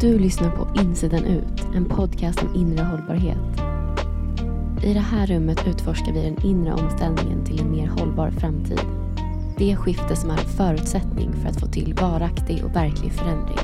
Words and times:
Du 0.00 0.18
lyssnar 0.18 0.50
på 0.50 0.80
Insidan 0.80 1.24
ut, 1.24 1.66
en 1.74 1.84
podcast 1.84 2.42
om 2.42 2.54
inre 2.54 2.84
hållbarhet. 2.84 3.62
I 4.82 4.94
det 4.94 5.00
här 5.00 5.26
rummet 5.26 5.66
utforskar 5.68 6.12
vi 6.12 6.22
den 6.22 6.46
inre 6.46 6.72
omställningen 6.72 7.44
till 7.44 7.60
en 7.60 7.70
mer 7.70 7.86
hållbar 7.86 8.30
framtid. 8.30 8.80
Det 9.56 9.76
skifte 9.76 10.16
som 10.16 10.30
är 10.30 10.38
en 10.38 10.48
förutsättning 10.48 11.32
för 11.32 11.48
att 11.48 11.60
få 11.60 11.66
till 11.66 11.94
varaktig 11.94 12.64
och 12.64 12.76
verklig 12.76 13.12
förändring. 13.12 13.58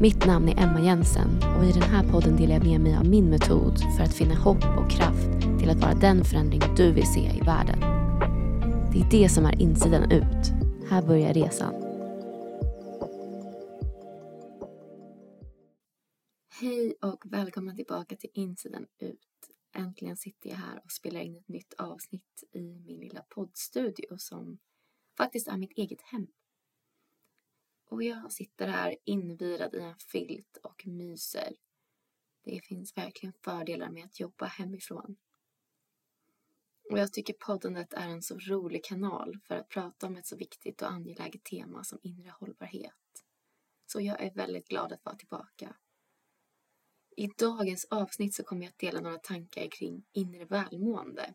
Mitt 0.00 0.26
namn 0.26 0.48
är 0.48 0.62
Emma 0.62 0.80
Jensen 0.80 1.28
och 1.58 1.64
i 1.64 1.72
den 1.72 1.82
här 1.82 2.02
podden 2.02 2.36
delar 2.36 2.54
jag 2.54 2.64
med 2.64 2.80
mig 2.80 2.96
av 2.96 3.06
min 3.06 3.30
metod 3.30 3.78
för 3.96 4.04
att 4.04 4.14
finna 4.14 4.34
hopp 4.34 4.64
och 4.78 4.90
kraft 4.90 5.28
till 5.58 5.70
att 5.70 5.80
vara 5.80 5.94
den 5.94 6.24
förändring 6.24 6.62
du 6.76 6.92
vill 6.92 7.06
se 7.06 7.20
i 7.20 7.40
världen. 7.40 7.80
Det 8.92 9.00
är 9.00 9.22
det 9.22 9.28
som 9.28 9.46
är 9.46 9.62
insidan 9.62 10.10
ut. 10.10 10.52
Här 10.90 11.02
börjar 11.02 11.34
resan. 11.34 11.81
Tillbaka 18.04 18.20
till 18.20 18.42
insidan 18.42 18.86
ut. 18.98 19.28
Äntligen 19.74 20.16
sitter 20.16 20.50
jag 20.50 20.56
här 20.56 20.80
och 20.84 20.92
spelar 20.92 21.20
in 21.20 21.36
ett 21.36 21.48
nytt 21.48 21.74
avsnitt 21.74 22.44
i 22.52 22.60
min 22.60 23.00
lilla 23.00 23.22
poddstudio 23.28 24.18
som 24.18 24.58
faktiskt 25.16 25.48
är 25.48 25.56
mitt 25.56 25.72
eget 25.72 26.02
hem. 26.02 26.26
Och 27.84 28.02
jag 28.02 28.32
sitter 28.32 28.68
här 28.68 28.96
invirad 29.04 29.74
i 29.74 29.80
en 29.80 29.98
filt 29.98 30.58
och 30.62 30.86
myser. 30.86 31.56
Det 32.44 32.60
finns 32.60 32.96
verkligen 32.96 33.32
fördelar 33.44 33.90
med 33.90 34.04
att 34.04 34.20
jobba 34.20 34.46
hemifrån. 34.46 35.16
Och 36.90 36.98
jag 36.98 37.12
tycker 37.12 37.32
poddandet 37.32 37.92
är 37.92 38.08
en 38.08 38.22
så 38.22 38.38
rolig 38.38 38.84
kanal 38.84 39.38
för 39.44 39.54
att 39.54 39.68
prata 39.68 40.06
om 40.06 40.16
ett 40.16 40.26
så 40.26 40.36
viktigt 40.36 40.82
och 40.82 40.90
angeläget 40.90 41.44
tema 41.44 41.84
som 41.84 41.98
inre 42.02 42.30
hållbarhet. 42.40 43.24
Så 43.86 44.00
jag 44.00 44.20
är 44.22 44.34
väldigt 44.34 44.68
glad 44.68 44.92
att 44.92 45.04
vara 45.04 45.16
tillbaka. 45.16 45.76
I 47.16 47.28
dagens 47.38 47.86
avsnitt 47.90 48.34
så 48.34 48.42
kommer 48.42 48.62
jag 48.62 48.70
att 48.70 48.78
dela 48.78 49.00
några 49.00 49.18
tankar 49.18 49.68
kring 49.70 50.04
inre 50.12 50.44
välmående 50.44 51.34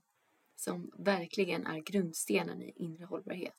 som 0.55 0.91
verkligen 0.97 1.65
är 1.65 1.79
grundstenen 1.79 2.61
i 2.61 2.73
inre 2.75 3.05
hållbarhet. 3.05 3.53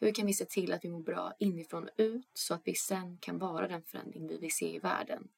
Hur 0.00 0.14
kan 0.14 0.26
vi 0.26 0.34
se 0.34 0.44
till 0.44 0.72
att 0.72 0.84
vi 0.84 0.88
mår 0.88 1.02
bra 1.02 1.32
inifrån 1.38 1.84
och 1.84 1.94
ut 1.96 2.30
så 2.34 2.54
att 2.54 2.62
vi 2.64 2.74
sen 2.74 3.18
kan 3.18 3.38
vara 3.38 3.68
den 3.68 3.82
förändring 3.82 4.28
vi 4.28 4.38
vill 4.38 4.52
se 4.52 4.74
i 4.74 4.78
världen? 4.78 5.28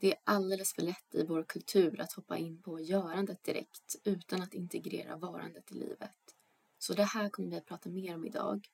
Det 0.00 0.12
är 0.12 0.20
alldeles 0.24 0.74
för 0.74 0.82
lätt 0.82 1.14
i 1.14 1.26
vår 1.26 1.44
kultur 1.44 2.00
att 2.00 2.12
hoppa 2.12 2.38
in 2.38 2.62
på 2.62 2.80
görandet 2.80 3.44
direkt 3.44 3.96
utan 4.04 4.42
att 4.42 4.54
integrera 4.54 5.16
varandet 5.16 5.72
i 5.72 5.74
livet. 5.74 6.16
Så 6.78 6.94
det 6.94 7.04
här 7.04 7.28
kommer 7.28 7.50
vi 7.50 7.56
att 7.56 7.66
prata 7.66 7.90
mer 7.90 8.14
om 8.14 8.26
idag. 8.26 8.68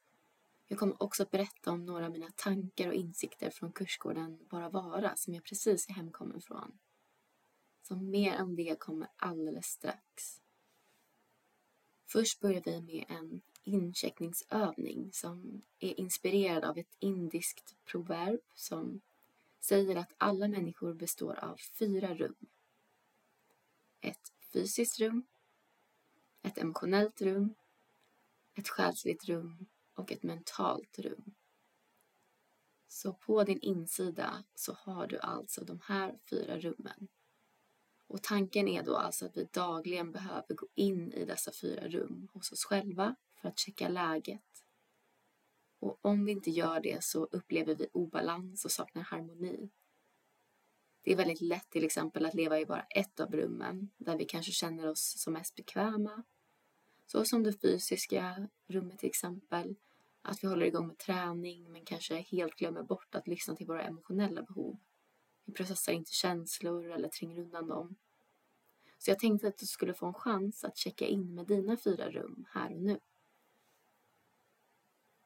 Jag 0.70 0.78
kommer 0.78 1.02
också 1.02 1.22
att 1.22 1.30
berätta 1.30 1.70
om 1.70 1.84
några 1.84 2.06
av 2.06 2.12
mina 2.12 2.30
tankar 2.36 2.88
och 2.88 2.94
insikter 2.94 3.50
från 3.50 3.72
kursgården 3.72 4.38
Bara 4.50 4.68
Vara 4.68 5.16
som 5.16 5.34
jag 5.34 5.44
precis 5.44 5.88
är 5.88 5.92
hemkommen 5.92 6.40
från. 6.40 6.78
Så 7.82 7.96
mer 7.96 8.42
om 8.42 8.56
det 8.56 8.78
kommer 8.78 9.08
alldeles 9.16 9.66
strax. 9.66 10.40
Först 12.06 12.40
börjar 12.40 12.62
vi 12.64 12.80
med 12.80 13.04
en 13.08 13.40
incheckningsövning 13.62 15.12
som 15.12 15.62
är 15.78 16.00
inspirerad 16.00 16.64
av 16.64 16.78
ett 16.78 16.96
indiskt 16.98 17.76
proverb 17.84 18.40
som 18.54 19.00
säger 19.60 19.96
att 19.96 20.14
alla 20.18 20.48
människor 20.48 20.94
består 20.94 21.44
av 21.44 21.56
fyra 21.56 22.14
rum. 22.14 22.36
Ett 24.00 24.32
fysiskt 24.52 25.00
rum, 25.00 25.26
ett 26.42 26.58
emotionellt 26.58 27.22
rum, 27.22 27.54
ett 28.54 28.68
själsligt 28.68 29.24
rum 29.24 29.66
och 30.00 30.12
ett 30.12 30.22
mentalt 30.22 30.98
rum. 30.98 31.34
Så 32.88 33.12
på 33.12 33.44
din 33.44 33.60
insida 33.60 34.44
så 34.54 34.72
har 34.72 35.06
du 35.06 35.18
alltså 35.18 35.64
de 35.64 35.80
här 35.84 36.18
fyra 36.30 36.58
rummen. 36.58 37.08
Och 38.06 38.22
tanken 38.22 38.68
är 38.68 38.82
då 38.82 38.96
alltså 38.96 39.26
att 39.26 39.36
vi 39.36 39.48
dagligen 39.52 40.12
behöver 40.12 40.54
gå 40.54 40.66
in 40.74 41.12
i 41.12 41.24
dessa 41.24 41.52
fyra 41.52 41.88
rum 41.88 42.28
hos 42.32 42.52
oss 42.52 42.64
själva 42.64 43.16
för 43.34 43.48
att 43.48 43.58
checka 43.58 43.88
läget. 43.88 44.64
Och 45.78 45.98
om 46.00 46.24
vi 46.24 46.32
inte 46.32 46.50
gör 46.50 46.80
det 46.80 47.04
så 47.04 47.24
upplever 47.24 47.74
vi 47.74 47.88
obalans 47.92 48.64
och 48.64 48.72
saknar 48.72 49.02
harmoni. 49.02 49.70
Det 51.02 51.12
är 51.12 51.16
väldigt 51.16 51.40
lätt 51.40 51.70
till 51.70 51.84
exempel 51.84 52.26
att 52.26 52.34
leva 52.34 52.60
i 52.60 52.66
bara 52.66 52.82
ett 52.82 53.20
av 53.20 53.32
rummen 53.32 53.90
där 53.96 54.16
vi 54.16 54.24
kanske 54.24 54.52
känner 54.52 54.86
oss 54.86 55.14
som 55.18 55.32
mest 55.32 55.54
bekväma. 55.54 56.22
Så 57.06 57.24
som 57.24 57.42
det 57.42 57.60
fysiska 57.60 58.48
rummet 58.66 58.98
till 58.98 59.08
exempel. 59.08 59.76
Att 60.22 60.44
vi 60.44 60.48
håller 60.48 60.66
igång 60.66 60.86
med 60.86 60.98
träning 60.98 61.72
men 61.72 61.84
kanske 61.84 62.16
helt 62.16 62.54
glömmer 62.54 62.82
bort 62.82 63.14
att 63.14 63.26
lyssna 63.26 63.56
till 63.56 63.66
våra 63.66 63.82
emotionella 63.82 64.42
behov. 64.42 64.78
Vi 65.44 65.52
processar 65.52 65.92
inte 65.92 66.12
känslor 66.12 66.90
eller 66.90 67.08
tränger 67.08 67.38
undan 67.38 67.68
dem. 67.68 67.96
Så 68.98 69.10
jag 69.10 69.18
tänkte 69.18 69.48
att 69.48 69.58
du 69.58 69.66
skulle 69.66 69.94
få 69.94 70.06
en 70.06 70.14
chans 70.14 70.64
att 70.64 70.76
checka 70.76 71.06
in 71.06 71.34
med 71.34 71.46
dina 71.46 71.76
fyra 71.76 72.10
rum 72.10 72.46
här 72.50 72.74
och 72.74 72.82
nu. 72.82 73.00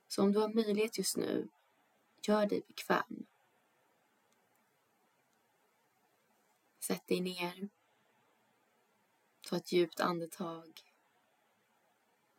Så 0.09 0.23
om 0.23 0.33
du 0.33 0.39
har 0.39 0.49
möjlighet 0.49 0.99
just 0.99 1.17
nu, 1.17 1.49
gör 2.23 2.47
dig 2.47 2.63
bekväm. 2.67 3.27
Sätt 6.81 7.07
dig 7.07 7.21
ner. 7.21 7.69
Ta 9.43 9.57
ett 9.57 9.73
djupt 9.73 10.01
andetag. 10.01 10.81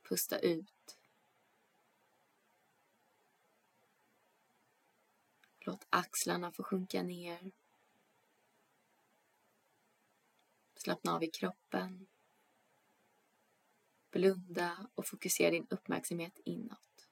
Pusta 0.09 0.39
ut. 0.39 0.74
Låt 5.65 5.87
axlarna 5.89 6.51
få 6.51 6.63
sjunka 6.63 7.03
ner. 7.03 7.51
Slappna 10.75 11.15
av 11.15 11.23
i 11.23 11.27
kroppen. 11.27 12.07
Blunda 14.11 14.89
och 14.95 15.07
fokusera 15.07 15.51
din 15.51 15.67
uppmärksamhet 15.69 16.39
inåt. 16.45 17.09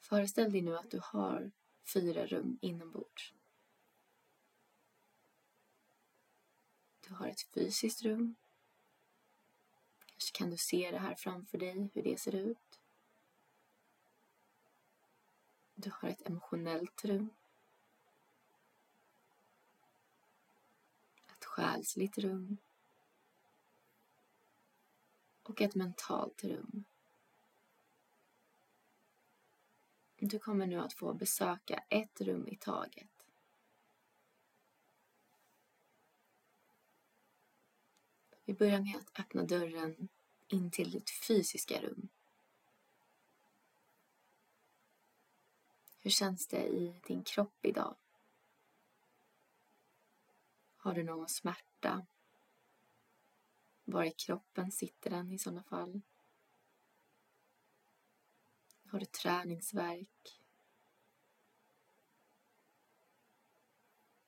Föreställ 0.00 0.52
dig 0.52 0.62
nu 0.62 0.76
att 0.76 0.90
du 0.90 1.00
har 1.02 1.50
fyra 1.94 2.26
rum 2.26 2.58
inombords. 2.62 3.34
Du 7.00 7.14
har 7.14 7.28
ett 7.28 7.42
fysiskt 7.42 8.02
rum. 8.02 8.36
Kanske 10.06 10.38
kan 10.38 10.50
du 10.50 10.56
se 10.56 10.90
det 10.90 10.98
här 10.98 11.14
framför 11.14 11.58
dig, 11.58 11.90
hur 11.94 12.02
det 12.02 12.20
ser 12.20 12.34
ut. 12.34 12.80
Du 15.80 15.90
har 15.94 16.08
ett 16.08 16.26
emotionellt 16.26 17.04
rum. 17.04 17.30
Ett 21.28 21.44
själsligt 21.44 22.18
rum. 22.18 22.56
Och 25.42 25.60
ett 25.60 25.74
mentalt 25.74 26.44
rum. 26.44 26.84
Du 30.16 30.38
kommer 30.38 30.66
nu 30.66 30.80
att 30.80 30.92
få 30.92 31.14
besöka 31.14 31.84
ett 31.88 32.20
rum 32.20 32.48
i 32.48 32.56
taget. 32.56 33.26
Vi 38.44 38.54
börjar 38.54 38.80
med 38.80 38.96
att 38.96 39.20
öppna 39.20 39.42
dörren 39.42 40.08
in 40.48 40.70
till 40.70 40.90
ditt 40.90 41.10
fysiska 41.10 41.82
rum. 41.82 42.08
Hur 46.00 46.10
känns 46.10 46.46
det 46.46 46.66
i 46.66 47.00
din 47.06 47.22
kropp 47.22 47.64
idag? 47.64 47.96
Har 50.76 50.94
du 50.94 51.02
någon 51.02 51.28
smärta? 51.28 52.06
Var 53.84 54.04
i 54.04 54.10
kroppen 54.10 54.72
sitter 54.72 55.10
den 55.10 55.32
i 55.32 55.38
sådana 55.38 55.62
fall? 55.62 56.00
Har 58.90 58.98
du 58.98 59.06
träningsverk? 59.06 60.42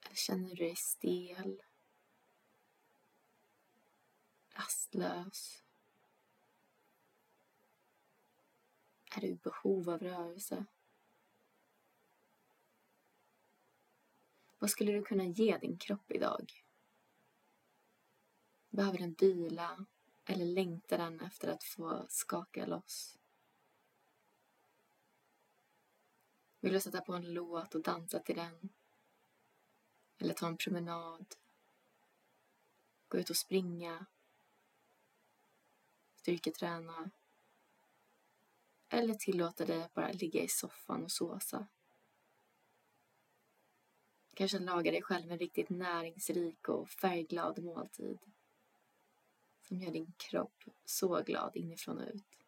Eller 0.04 0.14
känner 0.14 0.48
du 0.48 0.54
dig 0.54 0.76
stel? 0.76 1.62
Rastlös? 4.48 5.62
Är 9.16 9.20
du 9.20 9.26
i 9.26 9.34
behov 9.34 9.90
av 9.90 9.98
rörelse? 9.98 10.66
Vad 14.60 14.70
skulle 14.70 14.92
du 14.92 15.02
kunna 15.02 15.24
ge 15.24 15.58
din 15.58 15.78
kropp 15.78 16.10
idag? 16.10 16.64
Behöver 18.70 18.98
den 18.98 19.14
vila 19.18 19.86
eller 20.24 20.44
längtar 20.44 20.98
den 20.98 21.20
efter 21.20 21.48
att 21.48 21.64
få 21.64 22.06
skaka 22.08 22.66
loss? 22.66 23.18
Vill 26.60 26.72
du 26.72 26.80
sätta 26.80 27.00
på 27.00 27.14
en 27.14 27.32
låt 27.32 27.74
och 27.74 27.82
dansa 27.82 28.18
till 28.18 28.36
den? 28.36 28.68
Eller 30.18 30.34
ta 30.34 30.46
en 30.46 30.56
promenad? 30.56 31.34
Gå 33.08 33.18
ut 33.18 33.30
och 33.30 33.36
springa? 33.36 34.06
Styrketräna? 36.14 37.10
Eller 38.88 39.14
tillåta 39.14 39.64
dig 39.64 39.82
att 39.82 39.94
bara 39.94 40.12
ligga 40.12 40.42
i 40.42 40.48
soffan 40.48 41.04
och 41.04 41.12
såsa. 41.12 41.66
Kanske 44.40 44.58
laga 44.58 44.90
dig 44.90 45.02
själv 45.02 45.32
en 45.32 45.38
riktigt 45.38 45.70
näringsrik 45.70 46.68
och 46.68 46.88
färgglad 46.88 47.62
måltid. 47.62 48.18
Som 49.60 49.80
gör 49.80 49.92
din 49.92 50.12
kropp 50.16 50.64
så 50.84 51.22
glad 51.22 51.56
inifrån 51.56 51.98
och 51.98 52.08
ut. 52.14 52.46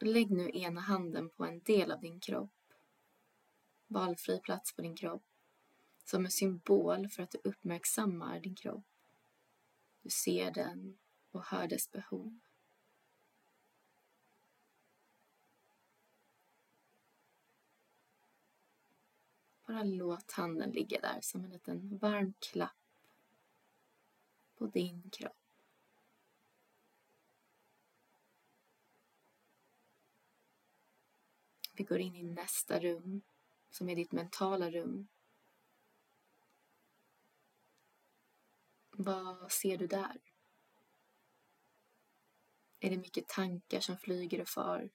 Lägg 0.00 0.30
nu 0.30 0.50
ena 0.54 0.80
handen 0.80 1.30
på 1.30 1.44
en 1.44 1.60
del 1.60 1.92
av 1.92 2.00
din 2.00 2.20
kropp. 2.20 2.72
Valfri 3.86 4.40
plats 4.40 4.72
på 4.72 4.82
din 4.82 4.96
kropp. 4.96 5.26
Som 6.04 6.24
en 6.24 6.30
symbol 6.30 7.08
för 7.08 7.22
att 7.22 7.30
du 7.30 7.38
uppmärksammar 7.44 8.40
din 8.40 8.54
kropp. 8.54 8.86
Du 10.02 10.10
ser 10.10 10.50
den 10.50 10.98
och 11.30 11.44
hör 11.44 11.68
dess 11.68 11.90
behov. 11.90 12.38
Bara 19.68 19.82
låt 19.82 20.32
handen 20.32 20.70
ligga 20.70 21.00
där 21.00 21.20
som 21.20 21.44
en 21.44 21.50
liten 21.50 21.98
varm 21.98 22.34
klapp 22.38 22.76
på 24.56 24.66
din 24.66 25.10
kropp. 25.10 25.36
Vi 31.72 31.84
går 31.84 31.98
in 31.98 32.16
i 32.16 32.22
nästa 32.22 32.80
rum 32.80 33.22
som 33.70 33.88
är 33.88 33.96
ditt 33.96 34.12
mentala 34.12 34.70
rum. 34.70 35.08
Vad 38.90 39.52
ser 39.52 39.78
du 39.78 39.86
där? 39.86 40.20
Är 42.80 42.90
det 42.90 42.96
mycket 42.96 43.28
tankar 43.28 43.80
som 43.80 43.98
flyger 43.98 44.40
och 44.40 44.48
far? 44.48 44.90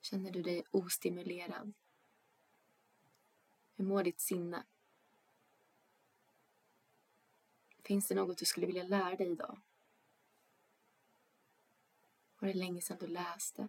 Känner 0.00 0.30
du 0.30 0.42
dig 0.42 0.64
ostimulerad? 0.70 1.74
Hur 3.82 3.86
mår 3.86 4.02
ditt 4.02 4.20
sinne? 4.20 4.64
Finns 7.82 8.08
det 8.08 8.14
något 8.14 8.38
du 8.38 8.44
skulle 8.44 8.66
vilja 8.66 8.82
lära 8.82 9.16
dig 9.16 9.32
idag? 9.32 9.60
Var 12.38 12.48
det 12.48 12.54
länge 12.54 12.80
sedan 12.80 12.96
du 13.00 13.06
läste? 13.06 13.68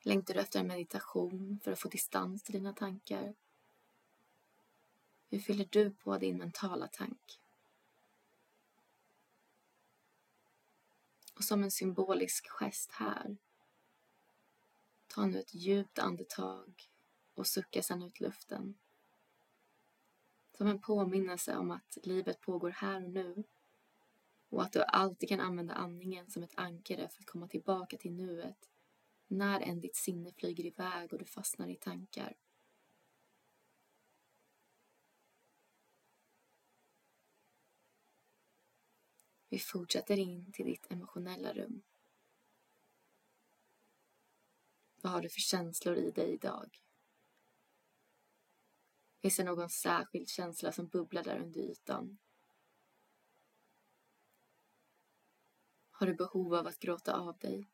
Längtar 0.00 0.34
du 0.34 0.40
efter 0.40 0.60
en 0.60 0.66
meditation 0.66 1.60
för 1.64 1.72
att 1.72 1.80
få 1.80 1.88
distans 1.88 2.42
till 2.42 2.54
dina 2.54 2.72
tankar? 2.72 3.34
Hur 5.30 5.38
fyller 5.38 5.68
du 5.70 5.90
på 5.90 6.18
din 6.18 6.38
mentala 6.38 6.88
tank? 6.88 7.40
Och 11.34 11.44
som 11.44 11.62
en 11.62 11.70
symbolisk 11.70 12.48
gest 12.48 12.92
här, 12.92 13.36
ta 15.14 15.26
nu 15.26 15.38
ett 15.38 15.54
djupt 15.54 15.98
andetag 15.98 16.90
och 17.34 17.46
sucka 17.46 17.82
sedan 17.82 18.02
ut 18.02 18.20
luften. 18.20 18.78
Som 20.56 20.66
en 20.66 20.80
påminnelse 20.80 21.56
om 21.56 21.70
att 21.70 21.98
livet 22.02 22.40
pågår 22.40 22.70
här 22.70 23.04
och 23.04 23.10
nu 23.10 23.44
och 24.48 24.62
att 24.62 24.72
du 24.72 24.82
alltid 24.82 25.28
kan 25.28 25.40
använda 25.40 25.74
andningen 25.74 26.30
som 26.30 26.42
ett 26.42 26.58
ankare 26.58 27.08
för 27.08 27.22
att 27.22 27.26
komma 27.26 27.48
tillbaka 27.48 27.96
till 27.96 28.12
nuet 28.12 28.68
när 29.26 29.60
än 29.60 29.80
ditt 29.80 29.96
sinne 29.96 30.32
flyger 30.32 30.66
iväg 30.66 31.12
och 31.12 31.18
du 31.18 31.24
fastnar 31.24 31.68
i 31.68 31.76
tankar. 31.76 32.36
Vi 39.48 39.58
fortsätter 39.58 40.18
in 40.18 40.52
till 40.52 40.66
ditt 40.66 40.92
emotionella 40.92 41.52
rum. 41.52 41.82
Vad 45.02 45.12
har 45.12 45.22
du 45.22 45.28
för 45.28 45.40
känslor 45.40 45.96
i 45.96 46.10
dig 46.10 46.32
idag? 46.32 46.80
Finns 49.20 49.36
det 49.36 49.44
någon 49.44 49.70
särskild 49.70 50.28
känsla 50.28 50.72
som 50.72 50.86
bubblar 50.86 51.22
där 51.22 51.38
under 51.38 51.60
ytan? 51.60 52.18
Har 55.90 56.06
du 56.06 56.14
behov 56.14 56.54
av 56.54 56.66
att 56.66 56.78
gråta 56.78 57.14
av 57.14 57.38
dig? 57.38 57.70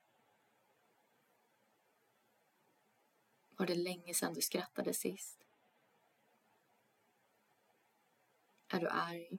Var 3.57 3.67
det 3.67 3.75
länge 3.75 4.15
sedan 4.15 4.35
du 4.35 4.41
skrattade 4.41 4.95
sist? 4.95 5.45
Är 8.69 8.81
du 8.81 8.89
arg? 8.89 9.39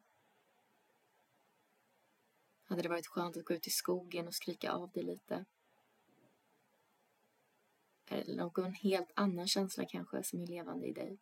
Hade 2.63 2.81
det 2.81 2.89
varit 2.89 3.07
skönt 3.07 3.37
att 3.37 3.45
gå 3.45 3.53
ut 3.53 3.67
i 3.67 3.69
skogen 3.69 4.27
och 4.27 4.35
skrika 4.35 4.71
av 4.71 4.91
dig 4.91 5.03
lite? 5.03 5.45
Eller 8.09 8.35
någon 8.35 8.73
helt 8.73 9.11
annan 9.15 9.47
känsla 9.47 9.85
kanske 9.85 10.23
som 10.23 10.41
är 10.41 10.47
levande 10.47 10.87
i 10.87 10.93
dig? 10.93 11.19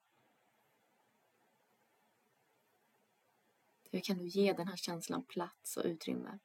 Hur 3.92 4.00
kan 4.00 4.18
du 4.18 4.28
ge 4.28 4.54
den 4.54 4.68
här 4.68 4.75
känslan 4.75 5.24
plats 5.24 5.78
och 5.78 5.86
utrymme? 5.86 6.39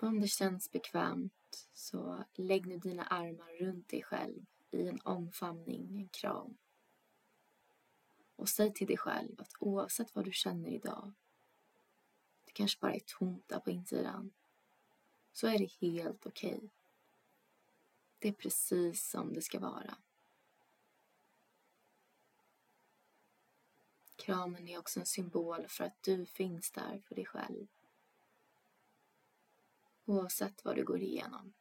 Om 0.00 0.20
det 0.20 0.28
känns 0.28 0.70
bekvämt 0.70 1.68
så 1.72 2.24
lägg 2.34 2.66
nu 2.66 2.78
dina 2.78 3.02
armar 3.02 3.64
runt 3.64 3.88
dig 3.88 4.02
själv 4.02 4.44
i 4.70 4.88
en 4.88 5.00
omfamning, 5.04 5.98
en 6.00 6.08
kram. 6.08 6.56
Och 8.36 8.48
säg 8.48 8.74
till 8.74 8.86
dig 8.86 8.96
själv 8.96 9.40
att 9.40 9.52
oavsett 9.58 10.14
vad 10.14 10.24
du 10.24 10.32
känner 10.32 10.68
idag, 10.68 11.12
kanske 12.54 12.80
bara 12.80 12.94
är 12.94 13.00
tomt 13.00 13.48
där 13.48 13.58
på 13.58 13.70
insidan, 13.70 14.32
så 15.32 15.46
är 15.46 15.58
det 15.58 15.72
helt 15.80 16.26
okej. 16.26 16.54
Okay. 16.54 16.68
Det 18.18 18.28
är 18.28 18.32
precis 18.32 19.10
som 19.10 19.32
det 19.32 19.42
ska 19.42 19.60
vara. 19.60 19.96
Kramen 24.16 24.68
är 24.68 24.78
också 24.78 25.00
en 25.00 25.06
symbol 25.06 25.68
för 25.68 25.84
att 25.84 26.02
du 26.02 26.26
finns 26.26 26.70
där 26.70 27.02
för 27.08 27.14
dig 27.14 27.26
själv. 27.26 27.66
Oavsett 30.04 30.64
vad 30.64 30.76
du 30.76 30.84
går 30.84 31.00
igenom. 31.00 31.54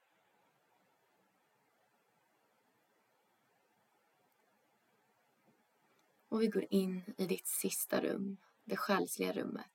Och 6.28 6.42
vi 6.42 6.48
går 6.48 6.66
in 6.70 7.14
i 7.18 7.26
ditt 7.26 7.48
sista 7.48 8.02
rum, 8.02 8.38
det 8.64 8.78
själsliga 8.78 9.34
rummet. 9.34 9.73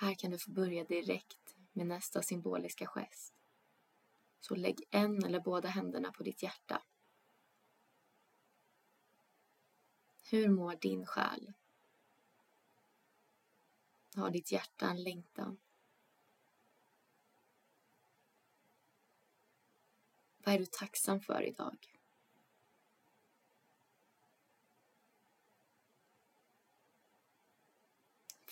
Här 0.00 0.14
kan 0.14 0.30
du 0.30 0.38
få 0.38 0.50
börja 0.50 0.84
direkt 0.84 1.56
med 1.72 1.86
nästa 1.86 2.22
symboliska 2.22 2.86
gest. 2.86 3.34
Så 4.40 4.54
lägg 4.54 4.82
en 4.90 5.24
eller 5.24 5.40
båda 5.40 5.68
händerna 5.68 6.12
på 6.12 6.22
ditt 6.22 6.42
hjärta. 6.42 6.82
Hur 10.30 10.48
mår 10.48 10.74
din 10.74 11.06
själ? 11.06 11.52
Har 14.14 14.30
ditt 14.30 14.52
hjärta 14.52 14.90
en 14.90 15.02
längtan? 15.02 15.58
Vad 20.44 20.54
är 20.54 20.58
du 20.58 20.66
tacksam 20.66 21.20
för 21.20 21.42
idag? 21.42 21.97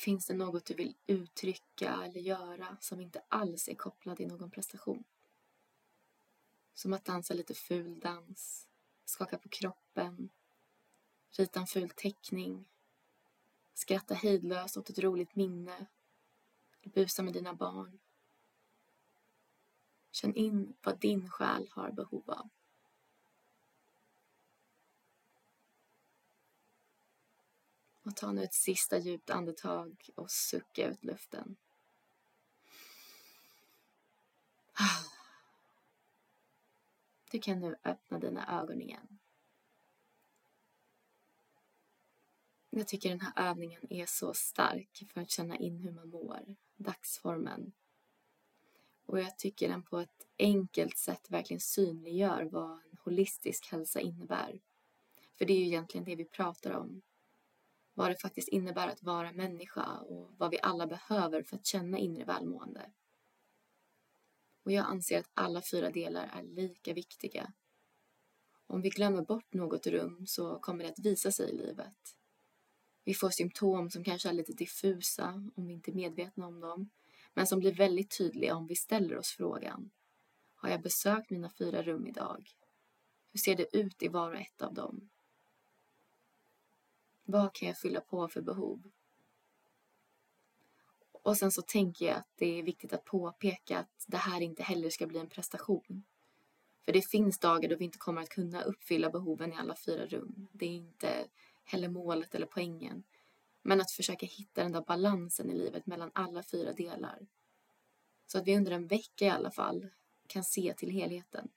Finns 0.06 0.26
det 0.26 0.34
något 0.34 0.64
du 0.64 0.75
vill 0.75 0.94
uttrycka 1.06 2.02
eller 2.04 2.20
göra 2.20 2.76
som 2.80 3.00
inte 3.00 3.22
alls 3.28 3.68
är 3.68 3.75
kopplad 3.75 4.16
till 4.16 4.28
någon 4.28 4.50
prestation? 4.50 5.04
Som 6.75 6.92
att 6.92 7.04
dansa 7.04 7.34
lite 7.34 7.54
ful 7.54 8.00
dans, 8.00 8.68
skaka 9.04 9.38
på 9.38 9.48
kroppen, 9.48 10.30
rita 11.30 11.60
en 11.60 11.66
ful 11.66 11.90
teckning, 11.90 12.68
skratta 13.75 14.14
hejdlöst 14.14 14.76
åt 14.76 14.90
ett 14.90 14.98
roligt 14.98 15.34
minne, 15.34 15.86
busa 16.82 17.22
med 17.22 17.32
dina 17.32 17.54
barn. 17.54 17.98
Känn 20.10 20.34
in 20.34 20.75
vad 20.82 20.98
din 20.98 21.30
själ 21.30 21.68
har 21.70 21.90
behov 21.90 22.30
av. 22.30 22.48
Och 28.06 28.16
ta 28.16 28.32
nu 28.32 28.44
ett 28.44 28.54
sista 28.54 28.98
djupt 28.98 29.30
andetag 29.30 30.10
och 30.14 30.30
sucka 30.30 30.86
ut 30.86 31.04
luften. 31.04 31.56
Du 37.30 37.38
kan 37.38 37.60
nu 37.60 37.76
öppna 37.84 38.18
dina 38.18 38.60
ögon 38.60 38.82
igen. 38.82 39.18
Jag 42.70 42.88
tycker 42.88 43.08
den 43.08 43.20
här 43.20 43.32
övningen 43.50 43.92
är 43.92 44.06
så 44.06 44.34
stark 44.34 45.02
för 45.12 45.20
att 45.20 45.30
känna 45.30 45.56
in 45.56 45.78
hur 45.78 45.90
man 45.90 46.08
mår, 46.08 46.56
dagsformen. 46.76 47.72
Och 49.06 49.20
jag 49.20 49.38
tycker 49.38 49.68
den 49.68 49.82
på 49.82 49.98
ett 49.98 50.26
enkelt 50.38 50.98
sätt 50.98 51.30
verkligen 51.30 51.60
synliggör 51.60 52.44
vad 52.44 52.70
en 52.70 52.98
holistisk 53.04 53.66
hälsa 53.72 54.00
innebär. 54.00 54.60
För 55.34 55.44
det 55.44 55.52
är 55.52 55.58
ju 55.58 55.66
egentligen 55.66 56.04
det 56.04 56.16
vi 56.16 56.25
pratar 56.25 56.72
om. 56.72 57.02
Vad 57.96 58.10
det 58.10 58.16
faktiskt 58.16 58.48
innebär 58.48 58.88
att 58.88 59.02
vara 59.02 59.32
människa 59.32 59.98
och 59.98 60.30
vad 60.36 60.50
vi 60.50 60.58
alla 60.62 60.86
behöver 60.86 61.42
för 61.42 61.56
att 61.56 61.66
känna 61.66 61.98
inre 61.98 62.24
välmående. 62.24 62.90
Och 64.62 64.72
jag 64.72 64.86
anser 64.86 65.18
att 65.18 65.30
alla 65.34 65.62
fyra 65.62 65.90
delar 65.90 66.30
är 66.34 66.42
lika 66.42 66.92
viktiga. 66.92 67.52
Om 68.66 68.80
vi 68.80 68.88
glömmer 68.88 69.22
bort 69.22 69.52
något 69.52 69.86
rum 69.86 70.26
så 70.26 70.58
kommer 70.58 70.84
det 70.84 70.90
att 70.90 70.98
visa 70.98 71.32
sig 71.32 71.50
i 71.50 71.56
livet. 71.56 72.16
Vi 73.04 73.14
får 73.14 73.30
symptom 73.30 73.90
som 73.90 74.04
kanske 74.04 74.28
är 74.28 74.32
lite 74.32 74.52
diffusa 74.52 75.50
om 75.54 75.66
vi 75.66 75.74
inte 75.74 75.90
är 75.90 75.94
medvetna 75.94 76.46
om 76.46 76.60
dem, 76.60 76.90
men 77.34 77.46
som 77.46 77.58
blir 77.58 77.74
väldigt 77.74 78.18
tydliga 78.18 78.56
om 78.56 78.66
vi 78.66 78.76
ställer 78.76 79.18
oss 79.18 79.30
frågan. 79.30 79.90
Har 80.54 80.68
jag 80.68 80.82
besökt 80.82 81.30
mina 81.30 81.50
fyra 81.50 81.82
rum 81.82 82.06
idag? 82.06 82.50
Hur 83.32 83.38
ser 83.38 83.56
det 83.56 83.76
ut 83.76 84.02
i 84.02 84.08
var 84.08 84.30
och 84.30 84.40
ett 84.40 84.62
av 84.62 84.74
dem? 84.74 85.08
Vad 87.28 87.54
kan 87.54 87.68
jag 87.68 87.78
fylla 87.78 88.00
på 88.00 88.28
för 88.28 88.40
behov? 88.40 88.90
Och 91.12 91.37
sen 91.37 91.52
så 91.52 91.62
tänker 91.62 92.06
jag 92.06 92.16
att 92.16 92.28
det 92.37 92.59
är 92.59 92.62
viktigt 92.62 92.92
att 92.92 93.04
påpeka 93.04 93.78
att 93.78 94.04
det 94.06 94.16
här 94.16 94.40
inte 94.40 94.62
heller 94.62 94.90
ska 94.90 95.06
bli 95.06 95.18
en 95.18 95.28
prestation. 95.28 96.04
För 96.85 96.92
det 96.92 97.02
finns 97.02 97.38
dagar 97.38 97.68
då 97.68 97.76
vi 97.76 97.85
inte 97.85 97.99
kommer 97.99 98.23
att 98.23 98.28
kunna 98.28 98.62
uppfylla 98.62 99.11
behoven 99.11 99.52
i 99.52 99.56
alla 99.56 99.76
fyra 99.76 100.06
rum. 100.06 100.49
Det 100.52 100.66
är 100.66 100.71
inte 100.71 101.26
heller 101.64 101.88
målet 101.88 102.35
eller 102.35 102.47
poängen. 102.47 103.02
Men 103.62 103.80
att 103.80 103.90
försöka 103.90 104.26
hitta 104.26 104.62
den 104.62 104.73
där 104.73 104.85
balansen 104.87 105.50
i 105.50 105.54
livet 105.54 105.87
mellan 105.87 106.11
alla 106.14 106.42
fyra 106.42 106.73
delar. 106.73 107.26
Så 108.26 108.38
att 108.38 108.47
vi 108.47 108.56
under 108.56 108.73
en 108.73 108.87
vecka 108.87 109.25
i 109.25 109.30
alla 109.30 109.50
fall 109.50 109.88
kan 110.26 110.45
se 110.45 110.75
till 110.76 110.90
helheten. 110.90 111.49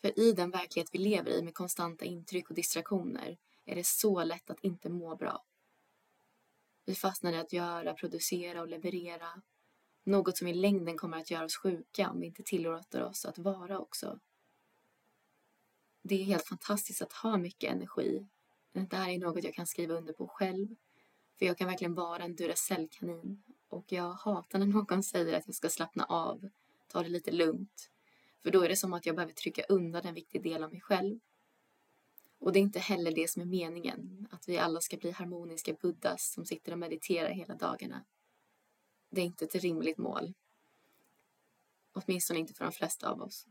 För 0.00 0.18
i 0.18 0.32
den 0.32 0.50
verklighet 0.50 0.88
vi 0.92 0.98
lever 0.98 1.30
i 1.30 1.42
med 1.42 1.54
konstanta 1.54 2.04
intryck 2.04 2.48
och 2.48 2.54
distraktioner 2.54 3.38
är 3.64 3.74
det 3.74 3.86
så 3.86 4.24
lätt 4.24 4.50
att 4.50 4.64
inte 4.64 4.88
må 4.88 5.16
bra. 5.16 5.44
Vi 6.84 6.94
fastnar 6.94 7.32
i 7.32 7.36
att 7.36 7.52
göra, 7.52 7.94
producera 7.94 8.60
och 8.60 8.68
leverera. 8.68 9.42
Något 10.04 10.38
som 10.38 10.46
i 10.46 10.54
längden 10.54 10.96
kommer 10.96 11.18
att 11.18 11.30
göra 11.30 11.44
oss 11.44 11.56
sjuka 11.56 12.10
om 12.10 12.20
vi 12.20 12.26
inte 12.26 12.42
tillåter 12.42 13.02
oss 13.02 13.24
att 13.24 13.38
vara 13.38 13.78
också. 13.78 14.18
Det 16.02 16.14
är 16.14 16.24
helt 16.24 16.46
fantastiskt 16.46 17.02
att 17.02 17.12
ha 17.12 17.36
mycket 17.36 17.72
energi. 17.72 18.26
Det 18.72 18.96
här 18.96 19.10
är 19.10 19.18
något 19.18 19.44
jag 19.44 19.54
kan 19.54 19.66
skriva 19.66 19.94
under 19.94 20.12
på 20.12 20.28
själv. 20.28 20.76
För 21.38 21.46
jag 21.46 21.58
kan 21.58 21.66
verkligen 21.66 21.94
vara 21.94 22.22
en 22.22 22.36
Duracellkanin. 22.36 23.42
Och 23.68 23.92
jag 23.92 24.12
hatar 24.12 24.58
när 24.58 24.66
någon 24.66 25.02
säger 25.02 25.38
att 25.38 25.46
jag 25.46 25.54
ska 25.54 25.68
slappna 25.68 26.04
av, 26.04 26.48
ta 26.86 27.02
det 27.02 27.08
lite 27.08 27.30
lugnt. 27.30 27.90
För 28.48 28.52
då 28.52 28.62
är 28.62 28.68
det 28.68 28.76
som 28.76 28.92
att 28.92 29.06
jag 29.06 29.16
behöver 29.16 29.32
trycka 29.32 29.62
undan 29.68 30.06
en 30.06 30.14
viktig 30.14 30.42
del 30.42 30.64
av 30.64 30.70
mig 30.70 30.80
själv. 30.80 31.20
Och 32.38 32.52
det 32.52 32.58
är 32.58 32.60
inte 32.60 32.78
heller 32.78 33.12
det 33.12 33.30
som 33.30 33.42
är 33.42 33.46
meningen, 33.46 34.28
att 34.30 34.48
vi 34.48 34.58
alla 34.58 34.80
ska 34.80 34.96
bli 34.96 35.10
harmoniska 35.10 35.72
buddhas 35.72 36.32
som 36.32 36.44
sitter 36.44 36.72
och 36.72 36.78
mediterar 36.78 37.30
hela 37.30 37.54
dagarna. 37.54 38.04
Det 39.10 39.20
är 39.20 39.24
inte 39.24 39.44
ett 39.44 39.54
rimligt 39.54 39.98
mål. 39.98 40.34
Åtminstone 41.92 42.40
inte 42.40 42.54
för 42.54 42.64
de 42.64 42.72
flesta 42.72 43.10
av 43.10 43.22
oss. 43.22 43.46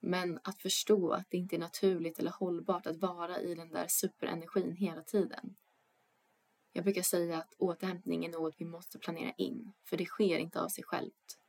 Men 0.00 0.40
att 0.44 0.58
förstå 0.58 1.12
att 1.12 1.30
det 1.30 1.36
inte 1.36 1.56
är 1.56 1.60
naturligt 1.60 2.18
eller 2.18 2.30
hållbart 2.30 2.86
att 2.86 2.96
vara 2.96 3.40
i 3.40 3.54
den 3.54 3.68
där 3.68 3.86
superenergin 3.88 4.72
hela 4.72 5.02
tiden. 5.02 5.56
Jag 6.72 6.84
brukar 6.84 7.02
säga 7.02 7.38
att 7.38 7.54
återhämtning 7.58 8.24
är 8.24 8.30
något 8.30 8.54
vi 8.58 8.64
måste 8.64 8.98
planera 8.98 9.32
in, 9.32 9.72
för 9.84 9.96
det 9.96 10.06
sker 10.06 10.38
inte 10.38 10.60
av 10.60 10.68
sig 10.68 10.84
självt. 10.84 11.43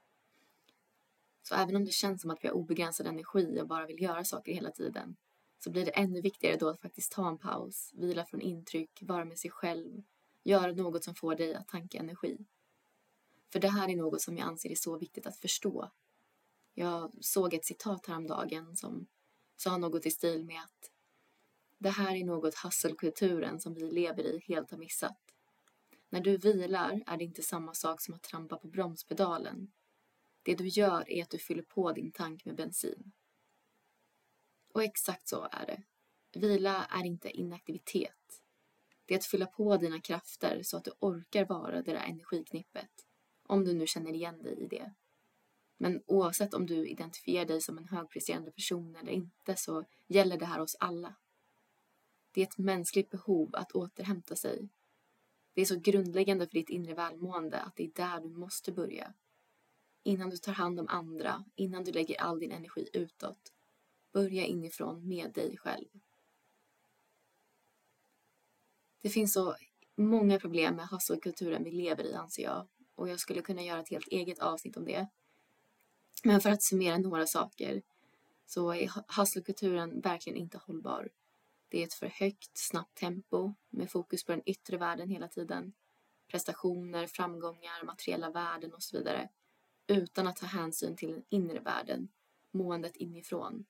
Så 1.47 1.55
även 1.55 1.75
om 1.75 1.85
det 1.85 1.91
känns 1.91 2.21
som 2.21 2.31
att 2.31 2.43
vi 2.43 2.47
har 2.47 2.55
obegränsad 2.55 3.07
energi 3.07 3.59
och 3.61 3.67
bara 3.67 3.85
vill 3.85 4.01
göra 4.01 4.23
saker 4.23 4.53
hela 4.53 4.71
tiden, 4.71 5.15
så 5.59 5.71
blir 5.71 5.85
det 5.85 5.91
ännu 5.91 6.21
viktigare 6.21 6.57
då 6.57 6.69
att 6.69 6.81
faktiskt 6.81 7.11
ta 7.11 7.29
en 7.29 7.37
paus, 7.37 7.91
vila 7.93 8.25
från 8.25 8.41
intryck, 8.41 8.99
vara 9.01 9.25
med 9.25 9.39
sig 9.39 9.51
själv, 9.51 10.03
göra 10.43 10.71
något 10.71 11.03
som 11.03 11.15
får 11.15 11.35
dig 11.35 11.55
att 11.55 11.67
tanka 11.67 11.97
energi. 11.97 12.37
För 13.51 13.59
det 13.59 13.69
här 13.69 13.89
är 13.89 13.95
något 13.95 14.21
som 14.21 14.37
jag 14.37 14.47
anser 14.47 14.69
är 14.69 14.75
så 14.75 14.97
viktigt 14.97 15.27
att 15.27 15.37
förstå. 15.37 15.91
Jag 16.73 17.11
såg 17.21 17.53
ett 17.53 17.65
citat 17.65 18.05
häromdagen 18.05 18.75
som 18.75 19.07
sa 19.55 19.77
något 19.77 20.05
i 20.05 20.11
stil 20.11 20.45
med 20.45 20.59
att 20.59 20.91
det 21.77 21.89
här 21.89 22.15
är 22.15 22.25
något 22.25 22.55
hasselkulturen 22.55 23.59
som 23.59 23.73
vi 23.73 23.91
lever 23.91 24.23
i 24.23 24.39
helt 24.47 24.71
har 24.71 24.77
missat. 24.77 25.17
När 26.09 26.19
du 26.19 26.37
vilar 26.37 27.03
är 27.07 27.17
det 27.17 27.23
inte 27.23 27.41
samma 27.41 27.73
sak 27.73 28.01
som 28.01 28.13
att 28.13 28.23
trampa 28.23 28.57
på 28.57 28.67
bromspedalen. 28.67 29.71
Det 30.45 30.55
du 30.55 30.67
gör 30.67 31.09
är 31.09 31.23
att 31.23 31.29
du 31.29 31.37
fyller 31.37 31.63
på 31.63 31.91
din 31.91 32.11
tank 32.11 32.45
med 32.45 32.55
bensin. 32.55 33.11
Och 34.73 34.83
exakt 34.83 35.27
så 35.27 35.47
är 35.51 35.65
det. 35.65 35.83
Vila 36.39 36.85
är 36.85 37.05
inte 37.05 37.29
inaktivitet. 37.29 38.41
Det 39.05 39.13
är 39.13 39.17
att 39.17 39.25
fylla 39.25 39.45
på 39.45 39.77
dina 39.77 40.01
krafter 40.01 40.61
så 40.63 40.77
att 40.77 40.83
du 40.83 40.91
orkar 40.99 41.45
vara 41.45 41.81
det 41.81 41.93
där 41.93 41.95
energiknippet. 41.95 42.89
Om 43.43 43.65
du 43.65 43.73
nu 43.73 43.87
känner 43.87 44.13
igen 44.13 44.43
dig 44.43 44.63
i 44.63 44.67
det. 44.67 44.93
Men 45.77 46.03
oavsett 46.05 46.53
om 46.53 46.65
du 46.65 46.87
identifierar 46.87 47.45
dig 47.45 47.61
som 47.61 47.77
en 47.77 47.87
högpresterande 47.87 48.51
person 48.51 48.95
eller 48.95 49.11
inte 49.11 49.55
så 49.55 49.85
gäller 50.07 50.37
det 50.37 50.45
här 50.45 50.59
oss 50.59 50.75
alla. 50.79 51.15
Det 52.31 52.41
är 52.41 52.45
ett 52.45 52.57
mänskligt 52.57 53.09
behov 53.09 53.55
att 53.55 53.71
återhämta 53.71 54.35
sig. 54.35 54.69
Det 55.53 55.61
är 55.61 55.65
så 55.65 55.79
grundläggande 55.79 56.47
för 56.47 56.53
ditt 56.53 56.69
inre 56.69 56.93
välmående 56.93 57.59
att 57.59 57.75
det 57.75 57.83
är 57.83 57.91
där 57.95 58.21
du 58.21 58.29
måste 58.29 58.71
börja. 58.71 59.13
Innan 60.07 60.29
du 60.29 60.37
tar 60.37 60.53
hand 60.53 60.79
om 60.79 60.87
andra, 60.87 61.43
innan 61.55 61.83
du 61.83 61.91
lägger 61.91 62.21
all 62.21 62.39
din 62.39 62.51
energi 62.51 62.89
utåt. 62.93 63.53
Börja 64.11 64.45
inifrån 64.45 65.07
med 65.07 65.33
dig 65.33 65.57
själv. 65.57 65.87
Det 69.01 69.09
finns 69.09 69.33
så 69.33 69.55
många 69.95 70.39
problem 70.39 70.75
med 70.75 70.87
hustle-kulturen 70.87 71.63
vi 71.63 71.71
lever 71.71 72.03
i 72.03 72.13
anser 72.13 72.43
jag 72.43 72.67
och 72.95 73.09
jag 73.09 73.19
skulle 73.19 73.41
kunna 73.41 73.61
göra 73.61 73.79
ett 73.79 73.89
helt 73.89 74.07
eget 74.07 74.39
avsnitt 74.39 74.77
om 74.77 74.85
det. 74.85 75.07
Men 76.23 76.41
för 76.41 76.49
att 76.49 76.63
summera 76.63 76.97
några 76.97 77.27
saker 77.27 77.81
så 78.45 78.73
är 78.73 78.91
hustle-kulturen 79.17 80.01
verkligen 80.01 80.39
inte 80.39 80.57
hållbar. 80.57 81.09
Det 81.69 81.81
är 81.81 81.83
ett 81.83 81.93
för 81.93 82.07
högt, 82.07 82.57
snabbt 82.57 82.97
tempo 82.97 83.53
med 83.69 83.91
fokus 83.91 84.23
på 84.23 84.31
den 84.31 84.41
yttre 84.45 84.77
världen 84.77 85.09
hela 85.09 85.27
tiden. 85.27 85.73
Prestationer, 86.27 87.07
framgångar, 87.07 87.85
materiella 87.85 88.29
värden 88.29 88.73
och 88.73 88.83
så 88.83 88.97
vidare. 88.97 89.29
Utan 89.87 90.27
att 90.27 90.35
ta 90.35 90.45
hänsyn 90.45 90.95
till 90.95 91.11
den 91.11 91.23
inre 91.29 91.59
världen, 91.59 92.07
måendet 92.51 92.95
inifrån. 92.95 93.65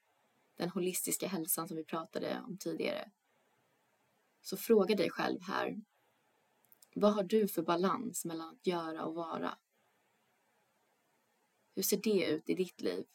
Den 0.55 0.69
holistiska 0.69 1.27
hälsan 1.27 1.67
som 1.67 1.77
vi 1.77 1.83
pratade 1.83 2.41
om 2.47 2.57
tidigare. 2.57 3.11
Så 4.41 4.57
fråga 4.57 4.95
dig 4.95 5.09
själv 5.09 5.41
här. 5.41 5.81
Vad 6.95 7.13
har 7.13 7.23
du 7.23 7.47
för 7.47 7.61
balans 7.61 8.25
mellan 8.25 8.49
att 8.49 8.67
göra 8.67 9.05
och 9.05 9.15
vara? 9.15 9.57
Hur 11.75 11.83
ser 11.83 11.97
det 11.97 12.25
ut 12.25 12.49
i 12.49 12.53
ditt 12.53 12.81
liv? 12.81 13.05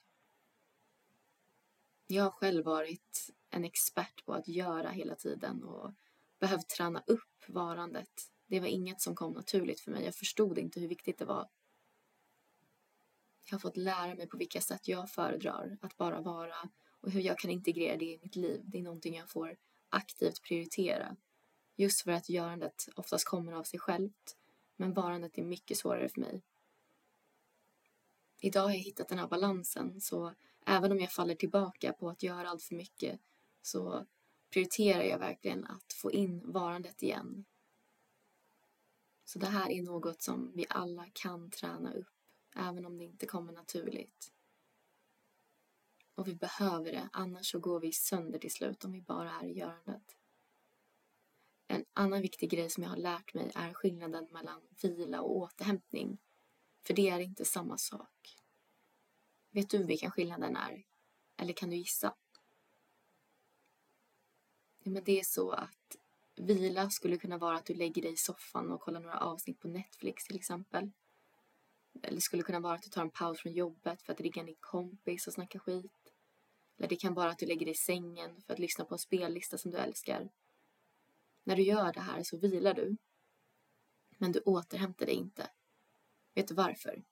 Jag 2.07 2.25
har 2.25 2.31
själv 2.31 2.65
varit 2.65 3.31
en 3.51 3.65
expert 3.65 4.25
på 4.25 4.33
att 4.33 4.49
göra 4.49 4.89
hela 4.89 5.15
tiden 5.15 5.65
och 5.65 5.93
behövt 6.39 6.69
träna 6.69 7.03
upp 7.07 7.45
varandet. 7.49 8.31
Det 8.47 8.61
var 8.61 8.67
inget 8.67 9.01
som 9.01 9.15
kom 9.15 9.33
naturligt 9.33 9.81
för 9.81 9.91
mig. 9.91 10.05
Jag 10.05 10.15
förstod 10.15 10.59
inte 10.59 10.81
hur 10.81 10.89
viktigt 10.89 11.19
det 11.19 11.25
var. 11.25 11.49
Jag 13.45 13.53
har 13.53 13.59
fått 13.59 13.77
lära 13.77 14.15
mig 14.15 14.29
på 14.29 14.37
vilka 14.37 14.61
sätt 14.61 14.89
jag 14.89 15.11
föredrar 15.11 15.79
att 15.81 15.97
bara 15.97 16.21
vara 16.21 16.71
och 17.01 17.11
hur 17.11 17.21
jag 17.21 17.39
kan 17.39 17.51
integrera 17.51 17.97
det 17.97 18.05
i 18.05 18.19
mitt 18.23 18.37
liv. 18.37 18.61
Det 18.65 18.79
är 18.79 18.83
någonting 18.83 19.17
jag 19.17 19.29
får 19.29 19.57
aktivt 19.89 20.43
prioritera. 20.43 21.17
Just 21.77 22.01
för 22.01 22.11
att 22.11 22.29
görandet 22.29 22.89
oftast 22.97 23.25
kommer 23.25 23.53
av 23.53 23.63
sig 23.63 23.81
självt. 23.81 24.37
Men 24.77 24.93
varandet 24.93 25.39
är 25.39 25.43
mycket 25.43 25.77
svårare 25.77 26.09
för 26.09 26.21
mig. 26.21 26.43
Idag 28.41 28.63
har 28.63 28.71
jag 28.71 28.79
hittat 28.79 29.09
den 29.09 29.19
här 29.19 29.29
balansen 29.29 30.01
så 30.01 30.35
även 30.67 30.93
om 30.93 31.01
jag 31.01 31.13
faller 31.13 31.35
tillbaka 31.35 31.93
på 31.93 32.09
att 32.09 32.23
göra 32.23 32.49
allt 32.49 32.63
för 32.63 32.75
mycket 32.75 33.21
så 33.63 34.07
prioriterar 34.51 35.03
jag 35.03 35.19
verkligen 35.19 35.65
att 35.65 35.93
få 35.93 36.13
in 36.13 36.53
varandet 36.53 37.03
igen. 37.03 37.45
Så 39.25 39.39
det 39.39 39.47
här 39.47 39.71
är 39.71 39.83
något 39.83 40.23
som 40.23 40.53
vi 40.55 40.67
alla 40.69 41.07
kan 41.13 41.51
träna 41.51 41.95
upp, 41.95 42.20
även 42.57 42.87
om 42.87 42.99
det 42.99 43.05
inte 43.05 43.27
kommer 43.27 43.53
naturligt. 43.53 44.33
Och 46.15 46.29
vi 46.29 46.35
behöver 46.35 46.93
det, 46.93 47.09
annars 47.13 47.51
så 47.51 47.59
går 47.59 47.81
vi 47.81 47.93
sönder 47.93 48.39
till 48.39 48.53
slut 48.53 48.85
om 48.85 48.93
vi 48.93 49.03
bara 49.03 49.33
är 49.33 49.45
i 49.45 49.59
görandet. 49.59 50.17
En 51.67 51.85
annan 51.93 52.23
viktig 52.23 52.51
grej 52.51 52.71
som 52.71 52.83
jag 52.83 52.91
har 52.91 52.97
lärt 52.97 53.35
mig 53.35 53.53
är 53.55 53.73
skillnaden 53.73 54.29
mellan 54.31 54.61
vila 54.83 55.21
och 55.21 55.37
återhämtning. 55.37 56.19
För 56.83 56.95
det 56.95 57.09
är 57.09 57.21
inte 57.21 57.45
samma 57.45 57.79
sak. 57.79 58.37
Vet 59.51 59.71
du 59.71 59.85
vilken 59.85 60.11
skillnaden 60.11 60.57
är? 60.57 60.85
Eller 61.37 61.53
kan 61.53 61.71
du 61.71 61.77
gissa? 61.77 62.15
men 64.91 65.05
det 65.05 65.21
är 65.21 65.25
så 65.25 65.51
att 65.51 65.97
vila 66.37 66.91
skulle 66.91 67.17
kunna 67.17 67.39
vara 67.39 67.57
att 67.57 67.67
du 67.67 67.75
lägger 67.75 68.03
dig 68.03 68.13
i 68.13 68.17
soffan 68.17 68.71
och 68.71 68.81
kollar 68.81 69.01
några 69.01 69.19
avsnitt 69.19 69.61
på 69.61 69.69
Netflix 69.69 70.25
till 70.25 70.37
exempel. 70.37 70.91
Eller 72.03 72.21
skulle 72.21 72.43
kunna 72.43 72.61
vara 72.61 72.75
att 72.75 72.83
du 72.83 72.91
tar 72.91 73.03
en 73.03 73.11
paus 73.11 73.41
från 73.41 73.53
jobbet 73.53 74.03
för 74.03 74.13
att 74.13 74.21
ringa 74.21 74.45
din 74.45 74.57
kompis 74.61 75.27
och 75.27 75.33
snacka 75.33 75.59
skit. 75.59 76.13
Eller 76.79 76.89
det 76.89 76.97
kan 76.97 77.15
vara 77.15 77.31
att 77.31 77.39
du 77.39 77.47
lägger 77.47 77.67
dig 77.67 77.75
i 77.75 77.79
sängen 77.79 78.43
för 78.47 78.53
att 78.53 78.59
lyssna 78.59 78.85
på 78.85 78.95
en 78.95 78.99
spellista 78.99 79.59
som 79.59 79.71
du 79.71 79.79
älskar. 79.79 80.31
När 81.45 81.57
du 81.57 81.63
gör 81.63 81.93
det 81.93 82.01
här 82.01 82.23
så 82.23 82.37
vilar 82.37 82.75
du. 82.75 82.97
Men 84.19 84.33
du 84.33 84.41
återhämtar 84.41 85.07
dig 85.07 85.15
inte. 85.15 85.51
Vet 86.35 86.49
du 86.49 86.55
varför? 86.55 87.03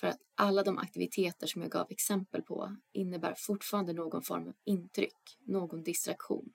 För 0.00 0.06
att 0.06 0.20
alla 0.34 0.62
de 0.62 0.78
aktiviteter 0.78 1.46
som 1.46 1.62
jag 1.62 1.70
gav 1.70 1.86
exempel 1.90 2.42
på 2.42 2.76
innebär 2.92 3.34
fortfarande 3.38 3.92
någon 3.92 4.22
form 4.22 4.48
av 4.48 4.54
intryck, 4.64 5.38
någon 5.40 5.82
distraktion. 5.82 6.52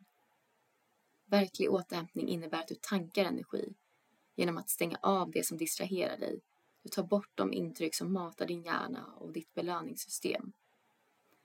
Verklig 1.25 1.71
återhämtning 1.71 2.27
innebär 2.27 2.59
att 2.59 2.67
du 2.67 2.75
tankar 2.75 3.25
energi 3.25 3.73
genom 4.35 4.57
att 4.57 4.69
stänga 4.69 4.97
av 5.01 5.31
det 5.31 5.45
som 5.45 5.57
distraherar 5.57 6.17
dig. 6.17 6.41
Du 6.83 6.89
tar 6.89 7.03
bort 7.03 7.31
de 7.35 7.53
intryck 7.53 7.95
som 7.95 8.13
matar 8.13 8.45
din 8.45 8.63
hjärna 8.63 9.13
och 9.15 9.31
ditt 9.31 9.53
belöningssystem. 9.53 10.53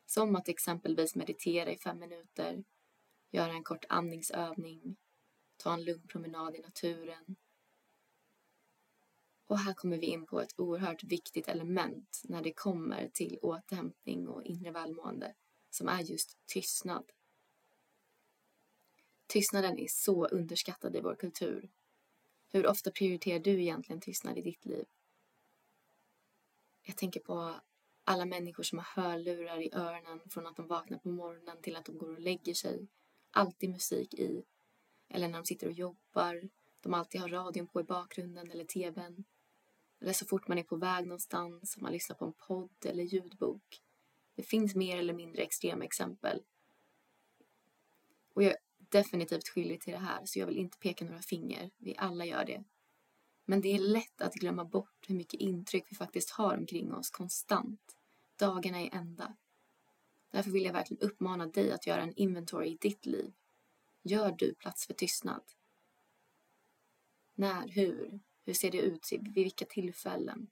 Som 0.06 0.36
att 0.36 0.48
exempelvis 0.48 1.14
meditera 1.16 1.70
i 1.70 1.78
fem 1.78 1.98
minuter, 1.98 2.64
göra 3.30 3.52
en 3.52 3.64
kort 3.64 3.84
andningsövning, 3.88 4.96
ta 5.56 5.74
en 5.74 5.84
lugn 5.84 6.06
promenad 6.08 6.56
i 6.56 6.58
naturen. 6.58 7.36
Och 9.46 9.58
här 9.58 9.74
kommer 9.74 9.98
vi 9.98 10.06
in 10.06 10.26
på 10.26 10.40
ett 10.40 10.60
oerhört 10.60 11.04
viktigt 11.04 11.48
element 11.48 12.22
när 12.24 12.42
det 12.42 12.52
kommer 12.52 13.08
till 13.08 13.38
återhämtning 13.42 14.28
och 14.28 14.42
inre 14.42 14.70
välmående, 14.70 15.34
som 15.70 15.88
är 15.88 16.00
just 16.00 16.38
tystnad. 16.46 17.12
Tystnaden 19.26 19.78
är 19.78 19.86
så 19.88 20.26
underskattad 20.26 20.96
i 20.96 21.00
vår 21.00 21.14
kultur. 21.14 21.70
Hur 22.48 22.66
ofta 22.66 22.90
prioriterar 22.90 23.38
du 23.38 23.62
egentligen 23.62 24.00
tystnad 24.00 24.38
i 24.38 24.42
ditt 24.42 24.64
liv? 24.64 24.84
Jag 26.82 26.96
tänker 26.96 27.20
på 27.20 27.54
alla 28.04 28.24
människor 28.24 28.62
som 28.62 28.78
har 28.78 29.02
hörlurar 29.02 29.60
i 29.60 29.70
öronen 29.72 30.20
från 30.30 30.46
att 30.46 30.56
de 30.56 30.66
vaknar 30.66 30.98
på 30.98 31.08
morgonen 31.08 31.62
till 31.62 31.76
att 31.76 31.84
de 31.84 31.98
går 31.98 32.12
och 32.12 32.20
lägger 32.20 32.54
sig. 32.54 32.86
Alltid 33.30 33.70
musik 33.70 34.14
i. 34.14 34.44
Eller 35.08 35.28
när 35.28 35.38
de 35.38 35.44
sitter 35.44 35.66
och 35.66 35.72
jobbar. 35.72 36.48
De 36.80 36.94
alltid 36.94 37.20
har 37.20 37.28
radion 37.28 37.66
på 37.66 37.80
i 37.80 37.84
bakgrunden 37.84 38.50
eller 38.50 38.64
tvn. 38.64 39.24
Eller 40.00 40.12
så 40.12 40.26
fort 40.26 40.48
man 40.48 40.58
är 40.58 40.62
på 40.62 40.76
väg 40.76 41.06
någonstans, 41.06 41.76
man 41.76 41.92
lyssnar 41.92 42.16
på 42.16 42.24
en 42.24 42.32
podd 42.32 42.86
eller 42.86 43.02
ljudbok. 43.02 43.82
Det 44.34 44.42
finns 44.42 44.74
mer 44.74 44.98
eller 44.98 45.14
mindre 45.14 45.42
extrema 45.42 45.84
exempel. 45.84 46.42
Och 48.32 48.42
jag 48.42 48.52
är 48.52 48.58
definitivt 48.90 49.48
skyldig 49.48 49.80
till 49.80 49.92
det 49.92 49.98
här, 49.98 50.24
så 50.24 50.38
jag 50.38 50.46
vill 50.46 50.58
inte 50.58 50.78
peka 50.78 51.04
några 51.04 51.22
finger. 51.22 51.70
Vi 51.76 51.94
alla 51.98 52.24
gör 52.24 52.44
det. 52.44 52.64
Men 53.44 53.60
det 53.60 53.68
är 53.68 53.78
lätt 53.78 54.20
att 54.20 54.34
glömma 54.34 54.64
bort 54.64 55.04
hur 55.08 55.14
mycket 55.14 55.40
intryck 55.40 55.84
vi 55.88 55.96
faktiskt 55.96 56.30
har 56.30 56.56
omkring 56.56 56.94
oss 56.94 57.10
konstant. 57.10 57.96
Dagarna 58.36 58.80
är 58.80 58.94
ända. 58.94 59.36
Därför 60.30 60.50
vill 60.50 60.64
jag 60.64 60.72
verkligen 60.72 61.02
uppmana 61.02 61.46
dig 61.46 61.72
att 61.72 61.86
göra 61.86 62.02
en 62.02 62.14
inventory 62.16 62.68
i 62.68 62.76
ditt 62.80 63.06
liv. 63.06 63.32
Gör 64.02 64.32
du 64.32 64.54
plats 64.54 64.86
för 64.86 64.94
tystnad? 64.94 65.42
När? 67.34 67.68
Hur? 67.68 68.20
Hur 68.44 68.54
ser 68.54 68.70
det 68.70 68.78
ut? 68.78 69.08
Vid 69.12 69.34
vilka 69.34 69.64
tillfällen? 69.64 70.50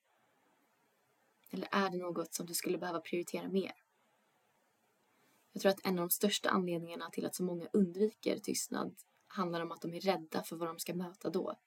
Eller 1.51 1.69
är 1.73 1.91
det 1.91 1.97
något 1.97 2.35
som 2.35 2.47
du 2.47 2.55
skulle 2.55 2.79
behöva 2.79 3.01
prioritera 3.01 3.49
mer? 3.49 3.84
Jag 5.55 5.63
tror 5.63 5.73
att 5.73 5.87
en 5.87 5.99
av 5.99 6.09
de 6.09 6.11
största 6.11 6.51
anledningarna 6.51 7.11
till 7.11 7.27
att 7.27 7.35
så 7.35 7.43
många 7.43 7.69
undviker 7.73 8.39
tystnad 8.39 8.95
handlar 9.27 9.61
om 9.61 9.73
att 9.73 9.81
de 9.81 9.95
är 9.95 10.01
rädda 10.01 10.43
för 10.43 10.57
vad 10.57 10.69
de 10.69 10.79
ska 10.79 10.95
möta 10.95 11.31
då. 11.31 11.59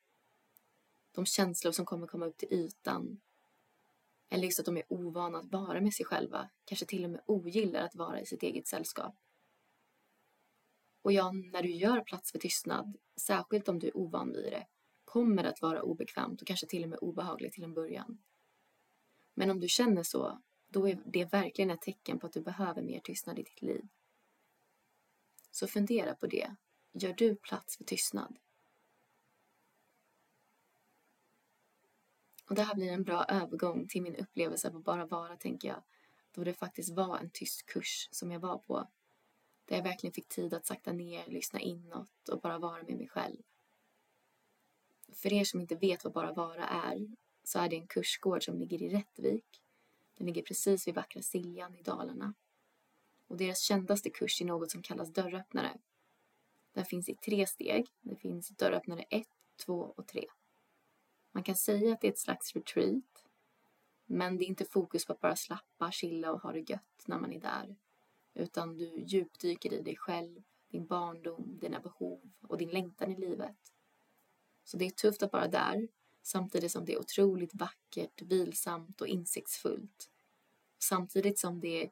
De 1.11 1.25
känslor 1.25 1.71
som 1.71 1.85
kommer 1.85 2.07
komma 2.07 2.25
upp 2.25 2.37
till 2.37 2.53
ytan. 2.53 3.21
Eller 4.29 4.43
just 4.43 4.59
att 4.59 4.65
de 4.65 4.77
är 4.77 4.83
ovana 4.87 5.37
att 5.37 5.51
vara 5.51 5.81
med 5.81 5.93
sig 5.93 6.05
själva. 6.05 6.49
Kanske 6.65 6.85
till 6.85 7.03
och 7.03 7.09
med 7.09 7.21
ogillar 7.25 7.81
att 7.81 7.95
vara 7.95 8.21
i 8.21 8.25
sitt 8.25 8.43
eget 8.43 8.67
sällskap. 8.67 9.15
Och 11.01 11.11
ja, 11.11 11.31
när 11.31 11.63
du 11.63 11.71
gör 11.71 12.01
plats 12.01 12.31
för 12.31 12.39
tystnad, 12.39 12.97
särskilt 13.15 13.69
om 13.69 13.79
du 13.79 13.87
är 13.87 13.97
ovan 13.97 14.31
vid 14.31 14.53
det, 14.53 14.67
kommer 15.05 15.43
det 15.43 15.49
att 15.49 15.61
vara 15.61 15.81
obekvämt 15.81 16.41
och 16.41 16.47
kanske 16.47 16.67
till 16.67 16.83
och 16.83 16.89
med 16.89 16.99
obehagligt 16.99 17.53
till 17.53 17.63
en 17.63 17.73
början. 17.73 18.23
Men 19.33 19.49
om 19.49 19.59
du 19.59 19.67
känner 19.67 20.03
så, 20.03 20.41
då 20.69 20.87
är 20.87 20.99
det 21.05 21.25
verkligen 21.25 21.71
ett 21.71 21.81
tecken 21.81 22.19
på 22.19 22.27
att 22.27 22.33
du 22.33 22.41
behöver 22.41 22.81
mer 22.81 22.99
tystnad 22.99 23.39
i 23.39 23.43
ditt 23.43 23.61
liv. 23.61 23.87
Så 25.51 25.67
fundera 25.67 26.15
på 26.15 26.27
det. 26.27 26.55
Gör 26.91 27.13
du 27.13 27.35
plats 27.35 27.77
för 27.77 27.83
tystnad? 27.83 28.37
Och 32.49 32.55
det 32.55 32.61
här 32.61 32.75
blir 32.75 32.91
en 32.91 33.03
bra 33.03 33.25
övergång 33.29 33.87
till 33.87 34.01
min 34.01 34.15
upplevelse 34.15 34.67
av 34.69 34.75
att 34.75 34.83
bara 34.83 35.05
vara, 35.05 35.37
tänker 35.37 35.67
jag. 35.67 35.83
Då 36.31 36.43
det 36.43 36.53
faktiskt 36.53 36.89
var 36.89 37.17
en 37.17 37.29
tyst 37.29 37.65
kurs 37.65 38.07
som 38.11 38.31
jag 38.31 38.39
var 38.39 38.57
på. 38.57 38.87
Där 39.65 39.75
jag 39.75 39.83
verkligen 39.83 40.13
fick 40.13 40.27
tid 40.27 40.53
att 40.53 40.65
sakta 40.65 40.93
ner, 40.93 41.27
lyssna 41.27 41.59
inåt 41.59 42.29
och 42.29 42.41
bara 42.41 42.57
vara 42.57 42.83
med 42.83 42.97
mig 42.97 43.07
själv. 43.07 43.37
För 45.13 45.33
er 45.33 45.43
som 45.43 45.61
inte 45.61 45.75
vet 45.75 46.03
vad 46.03 46.13
Bara 46.13 46.33
Vara 46.33 46.67
är 46.67 47.07
så 47.43 47.59
är 47.59 47.69
det 47.69 47.75
en 47.75 47.87
kursgård 47.87 48.43
som 48.43 48.59
ligger 48.59 48.81
i 48.81 48.89
Rättvik. 48.89 49.61
Den 50.17 50.27
ligger 50.27 50.41
precis 50.41 50.87
vid 50.87 50.95
vackra 50.95 51.21
Siljan 51.21 51.75
i 51.75 51.81
Dalarna. 51.81 52.33
Och 53.27 53.37
deras 53.37 53.59
kändaste 53.59 54.09
kurs 54.09 54.41
är 54.41 54.45
något 54.45 54.71
som 54.71 54.81
kallas 54.81 55.13
dörröppnare. 55.13 55.77
Den 56.73 56.85
finns 56.85 57.09
i 57.09 57.15
tre 57.15 57.47
steg. 57.47 57.87
Det 58.01 58.15
finns 58.15 58.49
dörröppnare 58.49 59.05
1, 59.09 59.27
2 59.65 59.93
och 59.97 60.07
3. 60.07 60.25
Man 61.31 61.43
kan 61.43 61.55
säga 61.55 61.93
att 61.93 62.01
det 62.01 62.07
är 62.07 62.11
ett 62.11 62.19
slags 62.19 62.55
retreat. 62.55 63.25
Men 64.05 64.37
det 64.37 64.45
är 64.45 64.47
inte 64.47 64.65
fokus 64.65 65.05
på 65.05 65.13
att 65.13 65.21
bara 65.21 65.35
slappa, 65.35 65.91
chilla 65.91 66.31
och 66.31 66.41
ha 66.41 66.51
det 66.51 66.69
gött 66.69 67.03
när 67.05 67.19
man 67.19 67.33
är 67.33 67.39
där. 67.39 67.75
Utan 68.33 68.77
du 68.77 69.03
djupdyker 69.05 69.73
i 69.73 69.81
dig 69.81 69.95
själv, 69.95 70.43
din 70.67 70.87
barndom, 70.87 71.57
dina 71.61 71.79
behov 71.79 72.31
och 72.41 72.57
din 72.57 72.69
längtan 72.69 73.11
i 73.11 73.15
livet. 73.15 73.73
Så 74.63 74.77
det 74.77 74.85
är 74.85 74.89
tufft 74.89 75.23
att 75.23 75.33
vara 75.33 75.47
där 75.47 75.87
samtidigt 76.27 76.71
som 76.71 76.85
det 76.85 76.93
är 76.93 76.99
otroligt 76.99 77.53
vackert, 77.53 78.21
vilsamt 78.21 79.01
och 79.01 79.07
insiktsfullt. 79.07 80.09
Samtidigt 80.77 81.39
som 81.39 81.59
det 81.59 81.83
är 81.83 81.89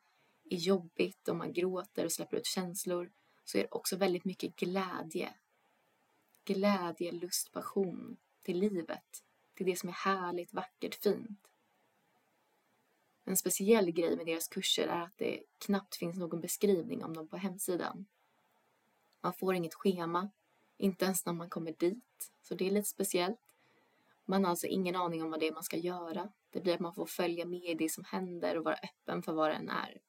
jobbigt 0.49 1.27
och 1.27 1.35
man 1.35 1.53
gråter 1.53 2.05
och 2.05 2.11
släpper 2.11 2.37
ut 2.37 2.45
känslor 2.45 3.11
så 3.43 3.57
är 3.57 3.61
det 3.61 3.71
också 3.71 3.95
väldigt 3.95 4.25
mycket 4.25 4.55
glädje. 4.55 5.33
Glädje, 6.45 7.11
lust, 7.11 7.51
passion 7.51 8.17
till 8.41 8.59
livet, 8.59 9.23
till 9.53 9.65
det 9.65 9.75
som 9.75 9.89
är 9.89 9.93
härligt, 9.93 10.53
vackert, 10.53 10.95
fint. 10.95 11.47
En 13.23 13.37
speciell 13.37 13.91
grej 13.91 14.17
med 14.17 14.25
deras 14.25 14.47
kurser 14.47 14.87
är 14.87 15.01
att 15.01 15.17
det 15.17 15.43
knappt 15.57 15.95
finns 15.95 16.17
någon 16.17 16.41
beskrivning 16.41 17.03
om 17.03 17.13
dem 17.13 17.27
på 17.27 17.37
hemsidan. 17.37 18.05
Man 19.21 19.33
får 19.33 19.55
inget 19.55 19.73
schema, 19.73 20.29
inte 20.77 21.05
ens 21.05 21.25
när 21.25 21.33
man 21.33 21.49
kommer 21.49 21.71
dit, 21.71 22.31
så 22.41 22.55
det 22.55 22.67
är 22.67 22.71
lite 22.71 22.89
speciellt. 22.89 23.44
Man 24.25 24.43
har 24.43 24.49
alltså 24.49 24.67
ingen 24.67 24.95
aning 24.95 25.23
om 25.23 25.31
vad 25.31 25.39
det 25.39 25.47
är 25.47 25.53
man 25.53 25.63
ska 25.63 25.77
göra. 25.77 26.31
Det 26.49 26.61
blir 26.61 26.73
att 26.73 26.79
man 26.79 26.93
får 26.93 27.05
följa 27.05 27.45
med 27.45 27.63
i 27.63 27.73
det 27.73 27.89
som 27.89 28.03
händer 28.03 28.57
och 28.57 28.63
vara 28.63 28.75
öppen 28.75 29.23
för 29.23 29.33
vad 29.33 29.49
det 29.49 29.55
än 29.55 29.69
är. 29.69 30.01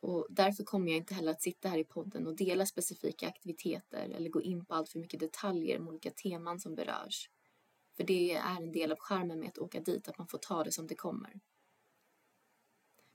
Och 0.00 0.26
därför 0.30 0.64
kommer 0.64 0.92
jag 0.92 0.96
inte 0.96 1.14
heller 1.14 1.30
att 1.30 1.42
sitta 1.42 1.68
här 1.68 1.78
i 1.78 1.84
podden 1.84 2.26
och 2.26 2.36
dela 2.36 2.66
specifika 2.66 3.28
aktiviteter 3.28 4.08
eller 4.08 4.30
gå 4.30 4.42
in 4.42 4.66
på 4.66 4.74
allt 4.74 4.88
för 4.88 4.98
mycket 4.98 5.20
detaljer 5.20 5.80
om 5.80 5.88
olika 5.88 6.10
teman 6.10 6.60
som 6.60 6.74
berörs. 6.74 7.30
För 7.96 8.04
det 8.04 8.32
är 8.32 8.56
en 8.56 8.72
del 8.72 8.92
av 8.92 8.98
charmen 8.98 9.40
med 9.40 9.48
att 9.48 9.58
åka 9.58 9.80
dit, 9.80 10.08
att 10.08 10.18
man 10.18 10.28
får 10.28 10.38
ta 10.38 10.64
det 10.64 10.72
som 10.72 10.86
det 10.86 10.94
kommer. 10.94 11.40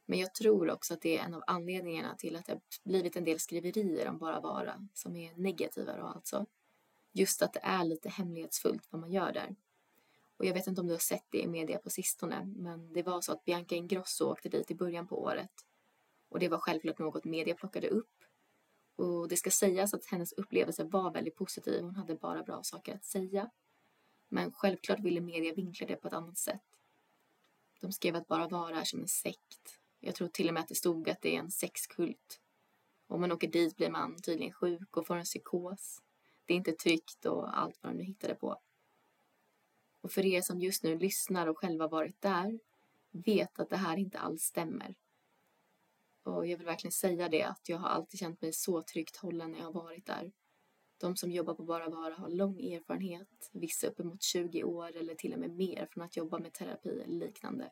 Men 0.05 0.19
jag 0.19 0.35
tror 0.35 0.71
också 0.71 0.93
att 0.93 1.01
det 1.01 1.17
är 1.17 1.23
en 1.23 1.33
av 1.33 1.43
anledningarna 1.47 2.15
till 2.15 2.35
att 2.35 2.45
det 2.45 2.51
har 2.51 2.61
blivit 2.83 3.15
en 3.15 3.23
del 3.23 3.39
skriverier 3.39 4.09
om 4.09 4.17
Bara 4.17 4.39
Vara 4.39 4.87
som 4.93 5.15
är 5.15 5.33
negativa 5.35 5.97
då 5.97 6.03
alltså. 6.03 6.45
Just 7.11 7.41
att 7.41 7.53
det 7.53 7.59
är 7.63 7.83
lite 7.83 8.09
hemlighetsfullt 8.09 8.87
vad 8.89 9.01
man 9.01 9.11
gör 9.11 9.31
där. 9.33 9.55
Och 10.37 10.45
jag 10.45 10.53
vet 10.53 10.67
inte 10.67 10.81
om 10.81 10.87
du 10.87 10.93
har 10.93 10.99
sett 10.99 11.25
det 11.29 11.41
i 11.41 11.47
media 11.47 11.77
på 11.77 11.89
sistone, 11.89 12.45
men 12.45 12.93
det 12.93 13.03
var 13.03 13.21
så 13.21 13.31
att 13.31 13.45
Bianca 13.45 13.75
Ingrosso 13.75 14.25
åkte 14.25 14.49
dit 14.49 14.71
i 14.71 14.75
början 14.75 15.07
på 15.07 15.21
året. 15.21 15.51
Och 16.29 16.39
det 16.39 16.49
var 16.49 16.57
självklart 16.57 16.99
något 16.99 17.25
media 17.25 17.55
plockade 17.55 17.87
upp. 17.87 18.23
Och 18.95 19.27
det 19.27 19.37
ska 19.37 19.51
sägas 19.51 19.93
att 19.93 20.05
hennes 20.05 20.33
upplevelse 20.33 20.83
var 20.83 21.11
väldigt 21.11 21.35
positiv, 21.35 21.83
hon 21.83 21.95
hade 21.95 22.15
bara 22.15 22.43
bra 22.43 22.63
saker 22.63 22.95
att 22.95 23.05
säga. 23.05 23.49
Men 24.29 24.51
självklart 24.51 24.99
ville 24.99 25.21
media 25.21 25.53
vinkla 25.53 25.87
det 25.87 25.95
på 25.95 26.07
ett 26.07 26.13
annat 26.13 26.37
sätt. 26.37 26.61
De 27.79 27.91
skrev 27.91 28.15
att 28.15 28.27
Bara 28.27 28.47
Vara 28.47 28.81
är 28.81 28.85
som 28.85 28.99
en 28.99 29.07
sekt. 29.07 29.79
Jag 29.99 30.15
tror 30.15 30.27
till 30.27 30.47
och 30.47 30.53
med 30.53 30.61
att 30.61 30.67
det 30.67 30.75
stod 30.75 31.09
att 31.09 31.21
det 31.21 31.35
är 31.35 31.39
en 31.39 31.51
sexkult. 31.51 32.39
Om 33.07 33.21
man 33.21 33.31
åker 33.31 33.47
dit 33.47 33.77
blir 33.77 33.89
man 33.89 34.21
tydligen 34.21 34.53
sjuk 34.53 34.97
och 34.97 35.07
får 35.07 35.15
en 35.15 35.23
psykos 35.23 36.01
det 36.51 36.55
är 36.55 36.57
inte 36.57 36.71
tryggt 36.71 37.25
och 37.25 37.59
allt 37.59 37.79
vad 37.81 37.91
de 37.91 37.97
nu 37.97 38.03
hittade 38.03 38.35
på. 38.35 38.57
Och 40.01 40.11
för 40.11 40.25
er 40.25 40.41
som 40.41 40.61
just 40.61 40.83
nu 40.83 40.97
lyssnar 40.97 41.47
och 41.47 41.57
själva 41.57 41.87
varit 41.87 42.21
där, 42.21 42.59
vet 43.11 43.59
att 43.59 43.69
det 43.69 43.77
här 43.77 43.97
inte 43.97 44.19
alls 44.19 44.43
stämmer. 44.43 44.95
Och 46.23 46.47
jag 46.47 46.57
vill 46.57 46.65
verkligen 46.65 46.91
säga 46.91 47.29
det 47.29 47.43
att 47.43 47.69
jag 47.69 47.77
har 47.77 47.89
alltid 47.89 48.19
känt 48.19 48.41
mig 48.41 48.53
så 48.53 48.81
tryggt 48.81 49.17
hållen 49.17 49.51
när 49.51 49.59
jag 49.59 49.65
har 49.65 49.83
varit 49.83 50.05
där. 50.05 50.31
De 50.97 51.15
som 51.15 51.31
jobbar 51.31 51.53
på 51.53 51.63
Bara 51.63 51.89
Vara 51.89 52.13
har 52.13 52.29
lång 52.29 52.61
erfarenhet, 52.73 53.49
vissa 53.51 53.87
uppemot 53.87 54.21
20 54.21 54.63
år 54.63 54.95
eller 54.95 55.15
till 55.15 55.33
och 55.33 55.39
med 55.39 55.51
mer 55.51 55.87
från 55.91 56.03
att 56.03 56.17
jobba 56.17 56.39
med 56.39 56.53
terapi 56.53 56.89
eller 56.89 57.27
liknande. 57.27 57.71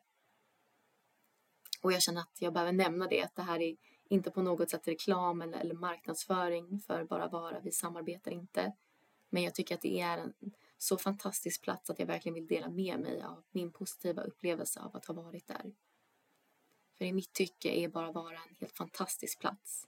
Och 1.82 1.92
jag 1.92 2.02
känner 2.02 2.20
att 2.20 2.36
jag 2.40 2.52
behöver 2.52 2.72
nämna 2.72 3.08
det, 3.08 3.22
att 3.22 3.34
det 3.34 3.42
här 3.42 3.60
är 3.60 3.76
inte 4.10 4.30
på 4.30 4.42
något 4.42 4.70
sätt 4.70 4.88
reklam 4.88 5.42
eller, 5.42 5.58
eller 5.58 5.74
marknadsföring 5.74 6.80
för 6.80 7.04
Bara 7.04 7.28
Vara, 7.28 7.60
vi 7.60 7.72
samarbetar 7.72 8.30
inte. 8.30 8.72
Men 9.28 9.42
jag 9.42 9.54
tycker 9.54 9.74
att 9.74 9.80
det 9.80 10.00
är 10.00 10.18
en 10.18 10.34
så 10.78 10.98
fantastisk 10.98 11.62
plats 11.62 11.90
att 11.90 11.98
jag 11.98 12.06
verkligen 12.06 12.34
vill 12.34 12.46
dela 12.46 12.68
med 12.68 13.00
mig 13.00 13.22
av 13.22 13.42
min 13.50 13.72
positiva 13.72 14.22
upplevelse 14.22 14.80
av 14.80 14.96
att 14.96 15.06
ha 15.06 15.14
varit 15.14 15.46
där. 15.46 15.72
För 16.98 17.04
i 17.04 17.12
mitt 17.12 17.32
tycke 17.32 17.68
är 17.68 17.88
Bara 17.88 18.12
Vara 18.12 18.36
en 18.36 18.56
helt 18.58 18.76
fantastisk 18.76 19.38
plats. 19.40 19.86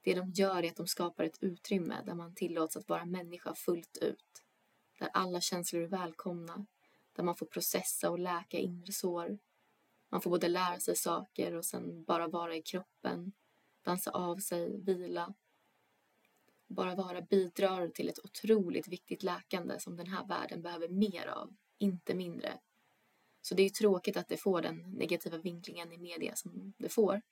Det 0.00 0.14
de 0.14 0.30
gör 0.30 0.62
är 0.62 0.68
att 0.68 0.76
de 0.76 0.86
skapar 0.86 1.24
ett 1.24 1.42
utrymme 1.42 2.02
där 2.06 2.14
man 2.14 2.34
tillåts 2.34 2.76
att 2.76 2.88
vara 2.88 3.04
människa 3.04 3.54
fullt 3.54 3.96
ut. 3.96 4.42
Där 4.98 5.10
alla 5.14 5.40
känslor 5.40 5.82
är 5.82 5.86
välkomna. 5.86 6.66
Där 7.12 7.22
man 7.22 7.36
får 7.36 7.46
processa 7.46 8.10
och 8.10 8.18
läka 8.18 8.58
inre 8.58 8.92
sår. 8.92 9.38
Man 10.08 10.20
får 10.20 10.30
både 10.30 10.48
lära 10.48 10.80
sig 10.80 10.96
saker 10.96 11.54
och 11.54 11.64
sen 11.64 12.04
bara 12.04 12.28
vara 12.28 12.56
i 12.56 12.62
kroppen. 12.62 13.32
Dansa 13.82 14.10
av 14.10 14.36
sig, 14.36 14.80
vila. 14.80 15.34
Bara 16.66 16.94
vara 16.94 17.20
bidrar 17.20 17.88
till 17.88 18.08
ett 18.08 18.24
otroligt 18.24 18.88
viktigt 18.88 19.22
läkande 19.22 19.80
som 19.80 19.96
den 19.96 20.06
här 20.06 20.26
världen 20.26 20.62
behöver 20.62 20.88
mer 20.88 21.26
av, 21.26 21.56
inte 21.78 22.14
mindre. 22.14 22.58
Så 23.42 23.54
det 23.54 23.62
är 23.62 23.70
tråkigt 23.70 24.16
att 24.16 24.28
det 24.28 24.36
får 24.36 24.62
den 24.62 24.76
negativa 24.76 25.38
vinklingen 25.38 25.92
i 25.92 25.98
media 25.98 26.36
som 26.36 26.72
det 26.78 26.88
får. 26.88 27.22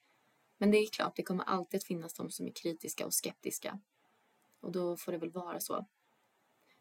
Men 0.59 0.71
det 0.71 0.79
är 0.79 0.87
klart, 0.87 1.17
det 1.17 1.23
kommer 1.23 1.45
alltid 1.45 1.79
att 1.79 1.85
finnas 1.85 2.15
de 2.15 2.31
som 2.31 2.47
är 2.47 2.53
kritiska 2.53 3.07
och 3.07 3.15
skeptiska. 3.15 3.81
Och 4.61 4.73
då 4.73 4.97
får 4.97 5.13
det 5.13 5.19
väl 5.19 5.31
vara 5.31 5.61
så. 5.61 5.87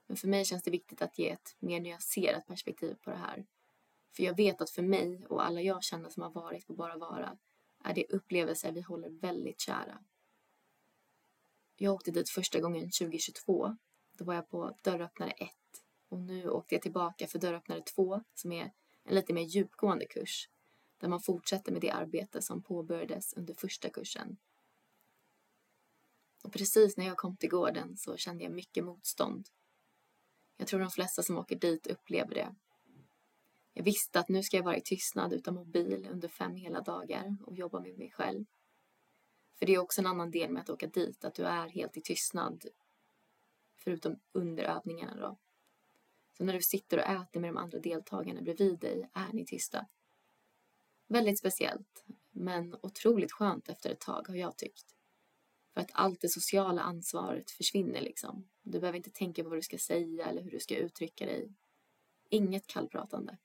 Men 0.08 0.18
för 0.18 0.28
mig 0.28 0.46
känns 0.46 0.64
det 0.64 0.72
viktigt 0.72 1.02
att 1.02 1.20
ge 1.20 1.30
ett 1.30 1.56
mer 1.60 1.80
nyanserat 1.80 2.48
perspektiv 2.48 2.96
på 3.02 3.10
det 3.10 3.18
här. 3.18 3.46
För 4.16 4.24
jag 4.24 4.38
vet 4.38 4.62
att 4.62 4.70
för 4.70 4.82
mig 4.82 5.26
och 5.30 5.46
alla 5.46 5.62
jag 5.62 5.84
känner 5.84 6.10
som 6.10 6.24
har 6.24 6.30
varit 6.30 6.68
på 6.68 6.74
Bara 6.74 6.98
Vara 6.98 7.38
är 7.84 7.94
det 7.94 8.06
upplevelser 8.10 8.72
vi 8.72 8.82
håller 8.82 9.10
väldigt 9.10 9.60
kära. 9.60 10.04
Jag 11.76 11.94
åkte 11.94 12.12
dit 12.12 12.30
första 12.30 12.60
gången 12.60 12.92
2022. 12.92 13.78
Då 14.12 14.26
var 14.26 14.34
jag 14.34 14.50
på 14.50 14.78
dörröppnare 14.84 15.32
1 15.32 15.50
och 16.10 16.20
nu 16.20 16.50
åkte 16.50 16.76
jag 16.76 16.82
tillbaka 16.82 17.28
för 17.28 17.40
dörröppnare 17.40 17.82
2 17.82 18.24
som 18.34 18.52
är 18.52 18.72
en 19.04 19.16
lite 19.16 19.34
mer 19.34 19.42
djupgående 19.42 20.06
kurs 20.06 20.50
där 20.98 21.08
man 21.08 21.22
fortsätter 21.22 21.72
med 21.72 21.82
det 21.82 21.92
arbete 21.92 22.42
som 22.42 22.64
påbörjades 22.64 23.34
under 23.34 23.54
första 23.54 23.90
kursen. 23.90 24.38
Och 26.44 26.54
precis 26.54 26.98
när 26.98 27.06
jag 27.06 27.18
kom 27.18 27.38
till 27.38 27.50
gården 27.50 27.98
så 27.98 28.18
kände 28.18 28.44
jag 28.44 28.54
mycket 28.54 28.84
motstånd. 28.84 29.50
Jag 30.58 30.68
tror 30.68 30.80
de 30.80 30.90
flesta 30.90 31.24
som 31.24 31.38
åker 31.38 31.56
dit 31.56 31.88
upplever 31.88 32.36
det. 32.36 32.56
Jag 33.78 33.84
visste 33.84 34.20
att 34.20 34.30
nu 34.30 34.44
ska 34.44 34.58
jag 34.58 34.64
vara 34.64 34.78
i 34.78 34.82
tystnad 34.82 35.34
utan 35.34 35.54
mobil 35.54 36.08
under 36.12 36.28
fem 36.28 36.56
hela 36.56 36.82
dagar 36.82 37.38
och 37.46 37.56
jobba 37.56 37.80
med 37.80 37.98
mig 37.98 38.12
själv. 38.12 38.46
För 39.60 39.66
det 39.66 39.74
är 39.74 39.80
också 39.80 40.02
en 40.02 40.08
annan 40.08 40.32
del 40.32 40.52
med 40.52 40.62
att 40.62 40.70
åka 40.70 40.88
dit, 40.88 41.26
att 41.26 41.34
du 41.34 41.44
är 41.44 41.70
helt 41.70 41.98
i 41.98 42.02
tystnad. 42.02 42.66
Förutom 43.76 44.20
under 44.32 44.64
övningarna 44.64 45.16
då. 45.16 45.38
Så 46.38 46.44
när 46.44 46.54
du 46.54 46.62
sitter 46.62 46.98
och 46.98 47.04
äter 47.04 47.40
med 47.40 47.50
de 47.50 47.58
andra 47.58 47.80
deltagarna 47.80 48.42
bredvid 48.42 48.80
dig 48.80 49.10
är 49.14 49.34
ni 49.34 49.46
tysta. 49.46 49.88
Väldigt 51.08 51.40
speciellt, 51.40 52.06
men 52.32 52.76
otroligt 52.82 53.32
skönt 53.32 53.70
efter 53.70 53.90
ett 53.90 54.00
tag 54.00 54.28
har 54.28 54.36
jag 54.36 54.58
tyckt. 54.58 54.96
För 55.74 55.82
att 55.82 55.92
allt 55.94 56.22
det 56.22 56.30
sociala 56.30 56.82
ansvaret 56.82 57.52
försvinner 57.52 58.02
liksom. 58.02 58.50
Du 58.64 58.80
behöver 58.80 58.98
inte 58.98 59.12
tänka 59.12 59.44
på 59.44 59.50
vad 59.50 59.58
du 59.58 59.62
ska 59.62 59.78
säga 59.78 60.26
eller 60.26 60.42
hur 60.42 60.52
du 60.52 60.60
ska 60.60 60.76
uttrycka 60.76 61.26
dig. 61.26 61.54
Inget 62.30 62.68
kallpratande. 62.68 63.38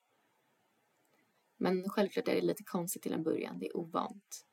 Men 1.63 1.89
självklart 1.89 2.29
är 2.29 2.35
det 2.35 2.41
lite 2.41 2.65
konstigt 2.65 3.03
till 3.03 3.13
en 3.13 3.23
början, 3.23 3.59
det 3.59 3.67
är 3.67 3.77
ovant. 3.77 4.47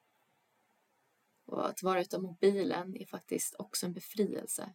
Och 1.46 1.70
att 1.70 1.84
vara 1.84 2.02
utan 2.02 2.22
mobilen 2.22 2.96
är 2.96 3.06
faktiskt 3.06 3.56
också 3.60 3.86
en 3.86 3.94
befrielse. 3.94 4.74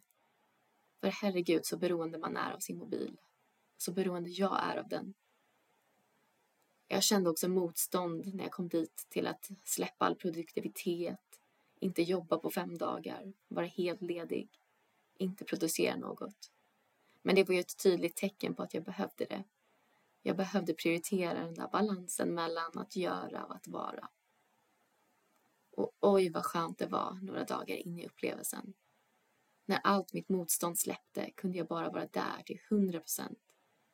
För 0.99 1.07
herregud 1.07 1.65
så 1.65 1.77
beroende 1.77 2.17
man 2.17 2.37
är 2.37 2.51
av 2.51 2.59
sin 2.59 2.77
mobil. 2.77 3.19
Så 3.77 3.91
beroende 3.91 4.29
jag 4.29 4.63
är 4.63 4.77
av 4.77 4.87
den. 4.87 5.13
Jag 6.87 7.03
kände 7.03 7.29
också 7.29 7.49
motstånd 7.49 8.35
när 8.35 8.43
jag 8.43 8.51
kom 8.51 8.67
dit 8.67 9.05
till 9.09 9.27
att 9.27 9.51
släppa 9.63 10.05
all 10.05 10.15
produktivitet, 10.15 11.39
inte 11.79 12.01
jobba 12.01 12.37
på 12.37 12.49
fem 12.49 12.77
dagar, 12.77 13.33
vara 13.47 13.65
helt 13.65 14.01
ledig, 14.01 14.49
inte 15.17 15.45
producera 15.45 15.95
något. 15.95 16.51
Men 17.21 17.35
det 17.35 17.43
var 17.43 17.53
ju 17.53 17.59
ett 17.59 17.77
tydligt 17.77 18.15
tecken 18.15 18.55
på 18.55 18.63
att 18.63 18.73
jag 18.73 18.83
behövde 18.83 19.25
det. 19.25 19.43
Jag 20.25 20.37
behövde 20.37 20.73
prioritera 20.73 21.33
den 21.39 21.53
där 21.53 21.67
balansen 21.67 22.33
mellan 22.33 22.77
att 22.77 22.95
göra 22.95 23.45
och 23.45 23.55
att 23.55 23.67
vara. 23.67 24.09
Och 25.71 25.91
oj 25.99 26.29
vad 26.29 26.45
skönt 26.45 26.77
det 26.77 26.87
var 26.87 27.19
några 27.21 27.43
dagar 27.43 27.75
in 27.75 27.99
i 27.99 28.05
upplevelsen. 28.05 28.73
När 29.65 29.79
allt 29.83 30.13
mitt 30.13 30.29
motstånd 30.29 30.79
släppte 30.79 31.31
kunde 31.31 31.57
jag 31.57 31.67
bara 31.67 31.89
vara 31.89 32.07
där 32.07 32.43
till 32.45 32.59
hundra 32.69 32.99
procent. 32.99 33.39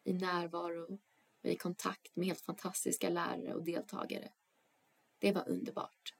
I 0.03 0.13
närvaro 0.13 0.99
och 1.43 1.49
i 1.49 1.55
kontakt 1.55 2.15
med 2.15 2.27
helt 2.27 2.41
fantastiska 2.41 3.09
lärare 3.09 3.53
och 3.53 3.63
deltagare. 3.63 4.31
Det 5.19 5.31
var 5.31 5.49
underbart. 5.49 6.15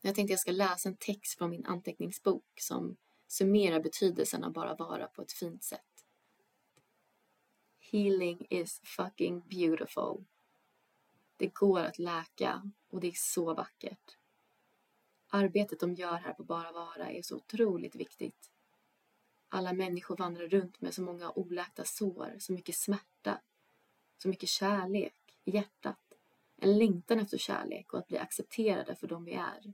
Jag 0.00 0.14
tänkte 0.14 0.32
jag 0.32 0.40
ska 0.40 0.52
läsa 0.52 0.88
en 0.88 0.96
text 0.96 1.38
från 1.38 1.50
min 1.50 1.66
anteckningsbok 1.66 2.60
som 2.60 2.96
summerar 3.28 3.80
betydelsen 3.80 4.44
av 4.44 4.52
bara 4.52 4.74
vara 4.74 5.06
på 5.06 5.22
ett 5.22 5.32
fint 5.32 5.64
sätt. 5.64 5.91
Healing 7.92 8.46
is 8.50 8.80
fucking 8.84 9.40
beautiful. 9.40 10.24
Det 11.36 11.46
går 11.46 11.80
att 11.80 11.98
läka 11.98 12.70
och 12.90 13.00
det 13.00 13.06
är 13.06 13.12
så 13.16 13.54
vackert. 13.54 14.16
Arbetet 15.28 15.80
de 15.80 15.94
gör 15.94 16.16
här 16.16 16.32
på 16.32 16.44
Bara 16.44 16.72
Vara 16.72 17.10
är 17.10 17.22
så 17.22 17.36
otroligt 17.36 17.94
viktigt. 17.94 18.50
Alla 19.48 19.72
människor 19.72 20.16
vandrar 20.16 20.48
runt 20.48 20.80
med 20.80 20.94
så 20.94 21.02
många 21.02 21.30
oläkta 21.30 21.84
sår, 21.84 22.36
så 22.38 22.52
mycket 22.52 22.76
smärta, 22.76 23.40
så 24.18 24.28
mycket 24.28 24.48
kärlek 24.48 25.38
i 25.44 25.50
hjärtat. 25.50 26.14
En 26.56 26.78
längtan 26.78 27.18
efter 27.18 27.38
kärlek 27.38 27.92
och 27.92 27.98
att 27.98 28.08
bli 28.08 28.18
accepterade 28.18 28.94
för 28.94 29.06
de 29.06 29.24
vi 29.24 29.32
är. 29.32 29.72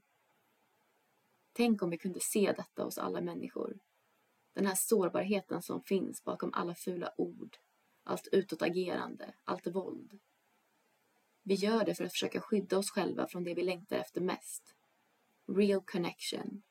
Tänk 1.53 1.83
om 1.83 1.91
vi 1.91 1.99
kunde 1.99 2.21
se 2.21 2.53
detta 2.57 2.85
hos 2.85 2.99
alla 2.99 3.21
människor. 3.21 3.79
Den 4.53 4.67
här 4.67 4.75
sårbarheten 4.75 5.63
som 5.63 5.83
finns 5.83 6.25
bakom 6.25 6.51
alla 6.55 6.75
fula 6.75 7.13
ord, 7.17 7.59
allt 8.09 8.29
utåtagerande, 8.33 9.35
allt 9.45 9.67
våld. 9.67 10.19
Vi 11.43 11.55
gör 11.55 11.85
det 11.85 11.95
för 11.95 12.05
att 12.05 12.13
försöka 12.13 12.41
skydda 12.41 12.79
oss 12.79 12.91
själva 12.91 13.27
från 13.27 13.45
det 13.45 13.55
vi 13.55 13.63
längtar 13.63 13.97
efter 13.97 14.21
mest. 14.21 14.75
Real 15.47 15.81
connection. 15.81 16.63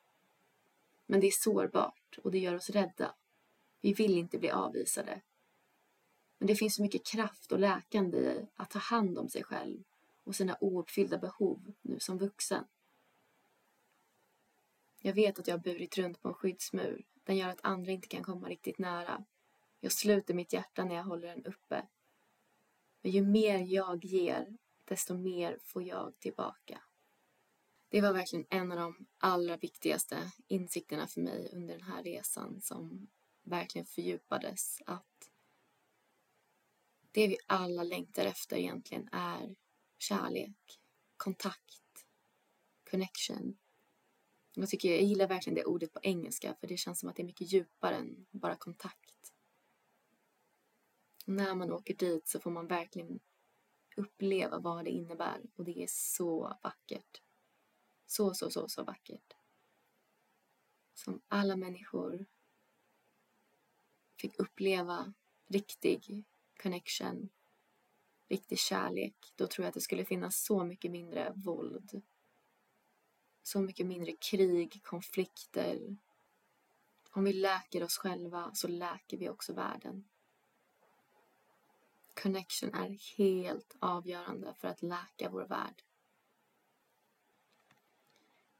Men 1.06 1.20
det 1.20 1.26
är 1.26 1.30
sårbart 1.30 2.18
och 2.22 2.30
det 2.30 2.38
gör 2.38 2.54
oss 2.54 2.70
rädda. 2.70 3.14
Vi 3.80 3.92
vill 3.92 4.18
inte 4.18 4.38
bli 4.38 4.50
avvisade. 4.50 5.20
Men 6.38 6.46
det 6.46 6.56
finns 6.56 6.74
så 6.74 6.82
mycket 6.82 7.06
kraft 7.06 7.52
och 7.52 7.58
läkande 7.58 8.18
i 8.18 8.46
att 8.56 8.70
ta 8.70 8.78
hand 8.78 9.18
om 9.18 9.28
sig 9.28 9.44
själv 9.44 9.84
och 10.24 10.34
sina 10.34 10.56
ouppfyllda 10.60 11.18
behov 11.18 11.72
nu 11.82 12.00
som 12.00 12.18
vuxen. 12.18 12.64
Jag 15.00 15.12
vet 15.12 15.38
att 15.38 15.46
jag 15.46 15.54
har 15.54 15.62
burit 15.62 15.98
runt 15.98 16.22
på 16.22 16.28
en 16.28 16.34
skyddsmur. 16.34 17.04
Den 17.24 17.36
gör 17.36 17.48
att 17.48 17.60
andra 17.62 17.92
inte 17.92 18.08
kan 18.08 18.22
komma 18.22 18.48
riktigt 18.48 18.78
nära. 18.78 19.24
Jag 19.80 19.92
sluter 19.92 20.34
mitt 20.34 20.52
hjärta 20.52 20.84
när 20.84 20.94
jag 20.94 21.04
håller 21.04 21.28
den 21.28 21.44
uppe. 21.44 21.86
Men 23.02 23.12
ju 23.12 23.22
mer 23.22 23.58
jag 23.58 24.04
ger, 24.04 24.56
desto 24.84 25.14
mer 25.14 25.58
får 25.62 25.82
jag 25.82 26.18
tillbaka. 26.18 26.80
Det 27.88 28.00
var 28.00 28.12
verkligen 28.12 28.46
en 28.50 28.72
av 28.72 28.78
de 28.78 29.06
allra 29.18 29.56
viktigaste 29.56 30.32
insikterna 30.46 31.06
för 31.06 31.20
mig 31.20 31.50
under 31.52 31.78
den 31.78 31.86
här 31.86 32.02
resan 32.02 32.60
som 32.60 33.08
verkligen 33.42 33.86
fördjupades. 33.86 34.82
Att 34.86 35.30
det 37.10 37.26
vi 37.26 37.36
alla 37.46 37.82
längtar 37.82 38.24
efter 38.24 38.56
egentligen 38.56 39.08
är 39.12 39.56
kärlek, 39.98 40.80
kontakt, 41.16 42.06
connection. 42.90 43.58
Jag, 44.54 44.68
tycker, 44.68 44.90
jag 44.90 45.02
gillar 45.02 45.28
verkligen 45.28 45.54
det 45.54 45.64
ordet 45.64 45.92
på 45.92 46.00
engelska 46.02 46.54
för 46.60 46.66
det 46.66 46.76
känns 46.76 47.00
som 47.00 47.08
att 47.08 47.16
det 47.16 47.22
är 47.22 47.26
mycket 47.26 47.52
djupare 47.52 47.96
än 47.96 48.26
bara 48.30 48.56
kontakt 48.56 49.07
när 51.28 51.54
man 51.54 51.72
åker 51.72 51.94
dit 51.94 52.28
så 52.28 52.40
får 52.40 52.50
man 52.50 52.66
verkligen 52.66 53.20
uppleva 53.96 54.58
vad 54.58 54.84
det 54.84 54.90
innebär 54.90 55.42
och 55.54 55.64
det 55.64 55.82
är 55.82 55.86
så 55.90 56.58
vackert. 56.62 57.22
Så, 58.06 58.34
så, 58.34 58.50
så, 58.50 58.68
så 58.68 58.84
vackert. 58.84 59.36
Som 60.94 61.20
alla 61.28 61.56
människor 61.56 62.26
fick 64.20 64.38
uppleva 64.38 65.14
riktig 65.46 66.24
connection, 66.62 67.28
riktig 68.28 68.58
kärlek, 68.58 69.32
då 69.36 69.46
tror 69.46 69.64
jag 69.64 69.68
att 69.68 69.74
det 69.74 69.80
skulle 69.80 70.04
finnas 70.04 70.44
så 70.44 70.64
mycket 70.64 70.90
mindre 70.90 71.32
våld. 71.36 72.02
Så 73.42 73.60
mycket 73.60 73.86
mindre 73.86 74.12
krig, 74.12 74.80
konflikter, 74.82 75.96
Om 77.10 77.24
vi 77.24 77.32
läker 77.32 77.82
oss 77.82 77.98
själva 77.98 78.50
så 78.54 78.68
läker 78.68 79.16
vi 79.16 79.28
också 79.28 79.52
världen. 79.52 80.08
Connection 82.22 82.74
är 82.74 83.16
helt 83.16 83.76
avgörande 83.78 84.54
för 84.54 84.68
att 84.68 84.82
läka 84.82 85.30
vår 85.30 85.44
värld. 85.44 85.82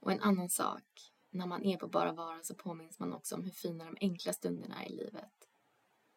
Och 0.01 0.13
en 0.13 0.21
annan 0.21 0.49
sak, 0.49 1.13
när 1.31 1.47
man 1.47 1.65
är 1.65 1.77
på 1.77 1.89
Bara 1.89 2.13
Vara 2.13 2.43
så 2.43 2.55
påminns 2.55 2.99
man 2.99 3.13
också 3.13 3.35
om 3.35 3.45
hur 3.45 3.51
fina 3.51 3.85
de 3.85 3.97
enkla 4.01 4.33
stunderna 4.33 4.85
är 4.85 4.89
i 4.89 4.97
livet. 4.97 5.49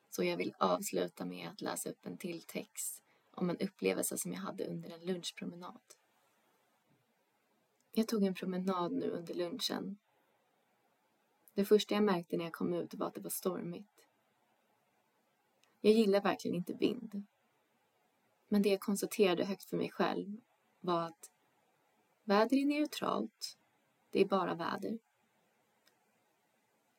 Så 0.09 0.23
jag 0.23 0.37
vill 0.37 0.55
avsluta 0.57 1.25
med 1.25 1.49
att 1.49 1.61
läsa 1.61 1.89
upp 1.89 2.05
en 2.05 2.17
till 2.17 2.41
text 2.41 3.03
om 3.31 3.49
en 3.49 3.57
upplevelse 3.57 4.17
som 4.17 4.33
jag 4.33 4.39
hade 4.39 4.67
under 4.67 4.89
en 4.89 5.05
lunchpromenad. 5.05 5.81
Jag 7.91 8.07
tog 8.07 8.23
en 8.23 8.35
promenad 8.35 8.91
nu 8.91 9.09
under 9.09 9.33
lunchen. 9.33 9.97
Det 11.53 11.65
första 11.65 11.95
jag 11.95 12.03
märkte 12.03 12.37
när 12.37 12.43
jag 12.43 12.53
kom 12.53 12.73
ut 12.73 12.93
var 12.93 13.07
att 13.07 13.13
det 13.13 13.21
var 13.21 13.29
stormigt. 13.29 14.00
Jag 15.81 15.93
gillar 15.93 16.21
verkligen 16.21 16.55
inte 16.55 16.73
vind. 16.73 17.27
Men 18.47 18.61
det 18.61 18.69
jag 18.69 18.79
konstaterade 18.79 19.45
högt 19.45 19.69
för 19.69 19.77
mig 19.77 19.91
själv 19.91 20.41
var 20.79 21.01
att 21.01 21.31
väder 22.23 22.57
är 22.57 22.65
neutralt. 22.65 23.57
Det 24.09 24.21
är 24.21 24.25
bara 24.25 24.55
väder. 24.55 24.99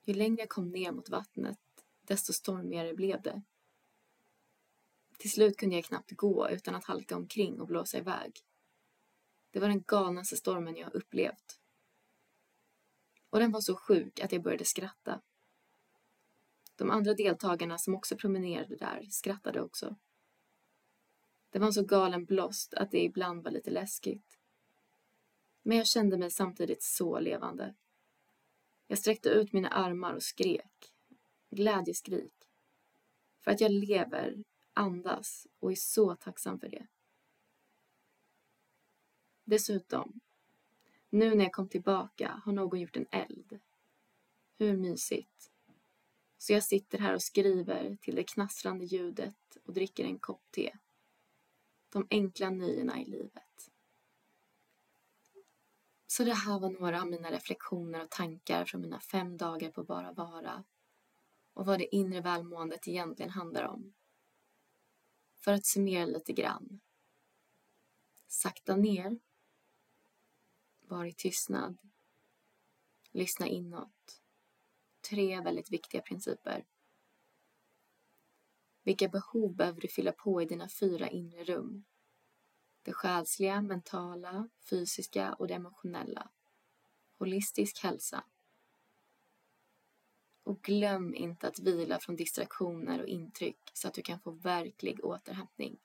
Ju 0.05 0.14
längre 0.14 0.40
jag 0.40 0.49
kom 0.49 0.71
ner 0.71 0.92
mot 0.92 1.09
vattnet, 1.09 1.59
desto 2.01 2.33
stormigare 2.33 2.95
blev 2.95 3.23
det. 3.23 3.42
Till 5.18 5.31
slut 5.31 5.57
kunde 5.57 5.75
jag 5.75 5.85
knappt 5.85 6.11
gå 6.11 6.51
utan 6.51 6.75
att 6.75 6.85
halka 6.85 7.16
omkring 7.16 7.61
och 7.61 7.66
blåsa 7.66 7.99
iväg. 7.99 8.40
Det 9.51 9.61
var 9.61 9.68
den 9.68 9.83
galnaste 9.83 10.37
stormen 10.37 10.77
jag 10.77 10.95
upplevt. 10.95 11.61
Och 13.31 13.38
den 13.38 13.53
var 13.53 13.61
så 13.61 13.77
sjuk 13.77 14.21
att 14.21 14.33
jag 14.33 14.42
började 14.42 14.64
skratta. 14.64 15.21
De 16.83 16.90
andra 16.90 17.14
deltagarna 17.14 17.79
som 17.79 17.95
också 17.95 18.16
promenerade 18.16 18.77
där 18.77 19.07
skrattade 19.11 19.61
också. 19.61 19.97
Det 21.51 21.59
var 21.59 21.66
en 21.66 21.73
så 21.73 21.85
galen 21.85 22.25
blåst 22.25 22.75
att 22.75 22.90
det 22.90 23.05
ibland 23.05 23.45
var 23.45 23.51
lite 23.51 23.71
läskigt. 23.71 24.38
Men 25.62 25.77
jag 25.77 25.87
kände 25.87 26.18
mig 26.18 26.31
samtidigt 26.31 26.83
så 26.83 27.21
levande. 27.21 27.75
Jag 28.87 28.99
sträckte 28.99 29.29
ut 29.29 29.53
mina 29.53 29.68
armar 29.68 30.14
och 30.14 30.23
skrek. 30.23 30.95
Glädjeskrik. 31.51 32.35
För 33.40 33.51
att 33.51 33.61
jag 33.61 33.71
lever, 33.71 34.45
andas 34.73 35.47
och 35.61 35.73
är 35.73 35.77
så 35.77 36.16
tacksam 36.16 36.61
för 36.61 36.68
det. 36.68 36.87
Dessutom, 39.45 40.21
nu 41.11 41.35
när 41.35 41.45
jag 41.45 41.53
kom 41.53 41.68
tillbaka 41.68 42.42
har 42.45 42.53
någon 42.53 42.81
gjort 42.81 42.97
en 42.97 43.07
eld. 43.11 43.61
Hur 44.59 44.77
mysigt. 44.77 45.51
Så 46.42 46.52
jag 46.52 46.64
sitter 46.64 46.98
här 46.98 47.14
och 47.14 47.22
skriver 47.22 47.96
till 48.00 48.14
det 48.14 48.24
knastrande 48.24 48.85
ljudet 48.85 49.57
och 49.64 49.72
dricker 49.72 50.05
en 50.05 50.18
kopp 50.18 50.50
te. 50.50 50.76
De 51.88 52.07
enkla 52.11 52.50
nöjena 52.50 53.00
i 53.00 53.05
livet. 53.05 53.70
Så 56.07 56.24
det 56.24 56.35
här 56.35 56.59
var 56.59 56.70
några 56.70 57.02
av 57.02 57.09
mina 57.09 57.31
reflektioner 57.31 58.02
och 58.02 58.11
tankar 58.11 58.64
från 58.64 58.81
mina 58.81 59.00
fem 59.00 59.37
dagar 59.37 59.70
på 59.70 59.85
Bara 59.85 60.12
Vara 60.12 60.64
och 61.52 61.66
vad 61.66 61.78
det 61.78 61.96
inre 61.96 62.20
välmåendet 62.20 62.88
egentligen 62.88 63.31
handlar 63.31 63.64
om. 63.64 63.94
För 65.44 65.52
att 65.52 65.66
summera 65.66 66.07
lite 66.07 66.33
grann. 66.33 66.81
Sakta 68.26 68.76
ner. 68.76 69.18
Var 70.81 71.05
i 71.05 71.12
tystnad. 71.12 71.78
Lyssna 73.12 73.46
inåt. 73.46 74.21
Tre 75.02 75.40
väldigt 75.40 75.72
viktiga 75.72 76.02
principer. 76.02 76.64
Vilka 78.82 79.08
behov 79.08 79.54
behöver 79.54 79.80
du 79.80 79.88
fylla 79.88 80.12
på 80.12 80.42
i 80.42 80.44
dina 80.44 80.68
fyra 80.68 81.08
inre 81.08 81.44
rum? 81.44 81.84
Det 82.82 82.92
själsliga, 82.92 83.62
mentala, 83.62 84.48
fysiska 84.70 85.34
och 85.34 85.48
det 85.48 85.54
emotionella. 85.54 86.30
Holistisk 87.18 87.82
hälsa. 87.82 88.24
Och 90.44 90.62
glöm 90.62 91.14
inte 91.14 91.48
att 91.48 91.58
vila 91.58 91.98
från 91.98 92.16
distraktioner 92.16 93.00
och 93.00 93.08
intryck 93.08 93.70
så 93.72 93.88
att 93.88 93.94
du 93.94 94.02
kan 94.02 94.20
få 94.20 94.30
verklig 94.30 95.04
återhämtning. 95.04 95.78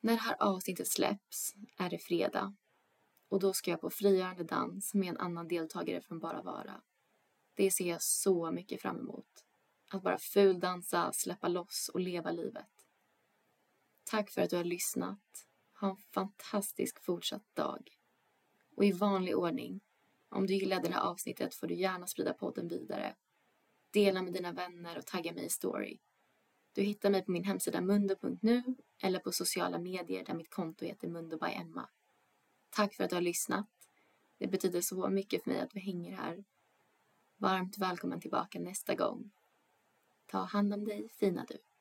När 0.00 0.12
det 0.12 0.20
här 0.20 0.36
avsnittet 0.40 0.88
släpps 0.88 1.54
är 1.76 1.90
det 1.90 1.98
fredag 1.98 2.54
och 3.32 3.40
då 3.40 3.52
ska 3.52 3.70
jag 3.70 3.80
på 3.80 3.90
frigörande 3.90 4.44
dans 4.44 4.94
med 4.94 5.08
en 5.08 5.16
annan 5.16 5.48
deltagare 5.48 6.00
från 6.00 6.18
Bara 6.18 6.42
Vara. 6.42 6.82
Det 7.54 7.70
ser 7.70 7.88
jag 7.88 8.02
så 8.02 8.50
mycket 8.50 8.82
fram 8.82 8.98
emot. 8.98 9.44
Att 9.90 10.02
bara 10.02 10.18
fuldansa, 10.18 11.12
släppa 11.12 11.48
loss 11.48 11.90
och 11.94 12.00
leva 12.00 12.30
livet. 12.30 12.70
Tack 14.04 14.30
för 14.30 14.42
att 14.42 14.50
du 14.50 14.56
har 14.56 14.64
lyssnat. 14.64 15.46
Ha 15.80 15.90
en 15.90 15.96
fantastisk 15.96 17.04
fortsatt 17.04 17.54
dag. 17.54 17.88
Och 18.76 18.84
i 18.84 18.92
vanlig 18.92 19.36
ordning, 19.36 19.80
om 20.28 20.46
du 20.46 20.54
gillade 20.54 20.88
det 20.88 20.94
här 20.94 21.10
avsnittet 21.10 21.54
får 21.54 21.66
du 21.66 21.74
gärna 21.74 22.06
sprida 22.06 22.32
podden 22.34 22.68
vidare. 22.68 23.16
Dela 23.90 24.22
med 24.22 24.32
dina 24.32 24.52
vänner 24.52 24.98
och 24.98 25.06
tagga 25.06 25.32
mig 25.32 25.44
i 25.44 25.50
story. 25.50 25.98
Du 26.72 26.82
hittar 26.82 27.10
mig 27.10 27.24
på 27.24 27.30
min 27.30 27.44
hemsida 27.44 27.80
mundo.nu 27.80 28.62
eller 29.02 29.18
på 29.18 29.32
sociala 29.32 29.78
medier 29.78 30.24
där 30.24 30.34
mitt 30.34 30.50
konto 30.50 30.84
heter 30.84 31.08
Mundo 31.08 31.38
by 31.38 31.52
Emma. 31.52 31.88
Tack 32.74 32.94
för 32.94 33.04
att 33.04 33.10
du 33.10 33.16
har 33.16 33.20
lyssnat. 33.20 33.66
Det 34.38 34.46
betyder 34.46 34.80
så 34.80 35.08
mycket 35.08 35.42
för 35.44 35.50
mig 35.50 35.60
att 35.60 35.70
du 35.70 35.80
hänger 35.80 36.16
här. 36.16 36.44
Varmt 37.36 37.78
välkommen 37.78 38.20
tillbaka 38.20 38.60
nästa 38.60 38.94
gång. 38.94 39.30
Ta 40.26 40.38
hand 40.38 40.74
om 40.74 40.84
dig, 40.84 41.08
fina 41.08 41.46
du. 41.48 41.71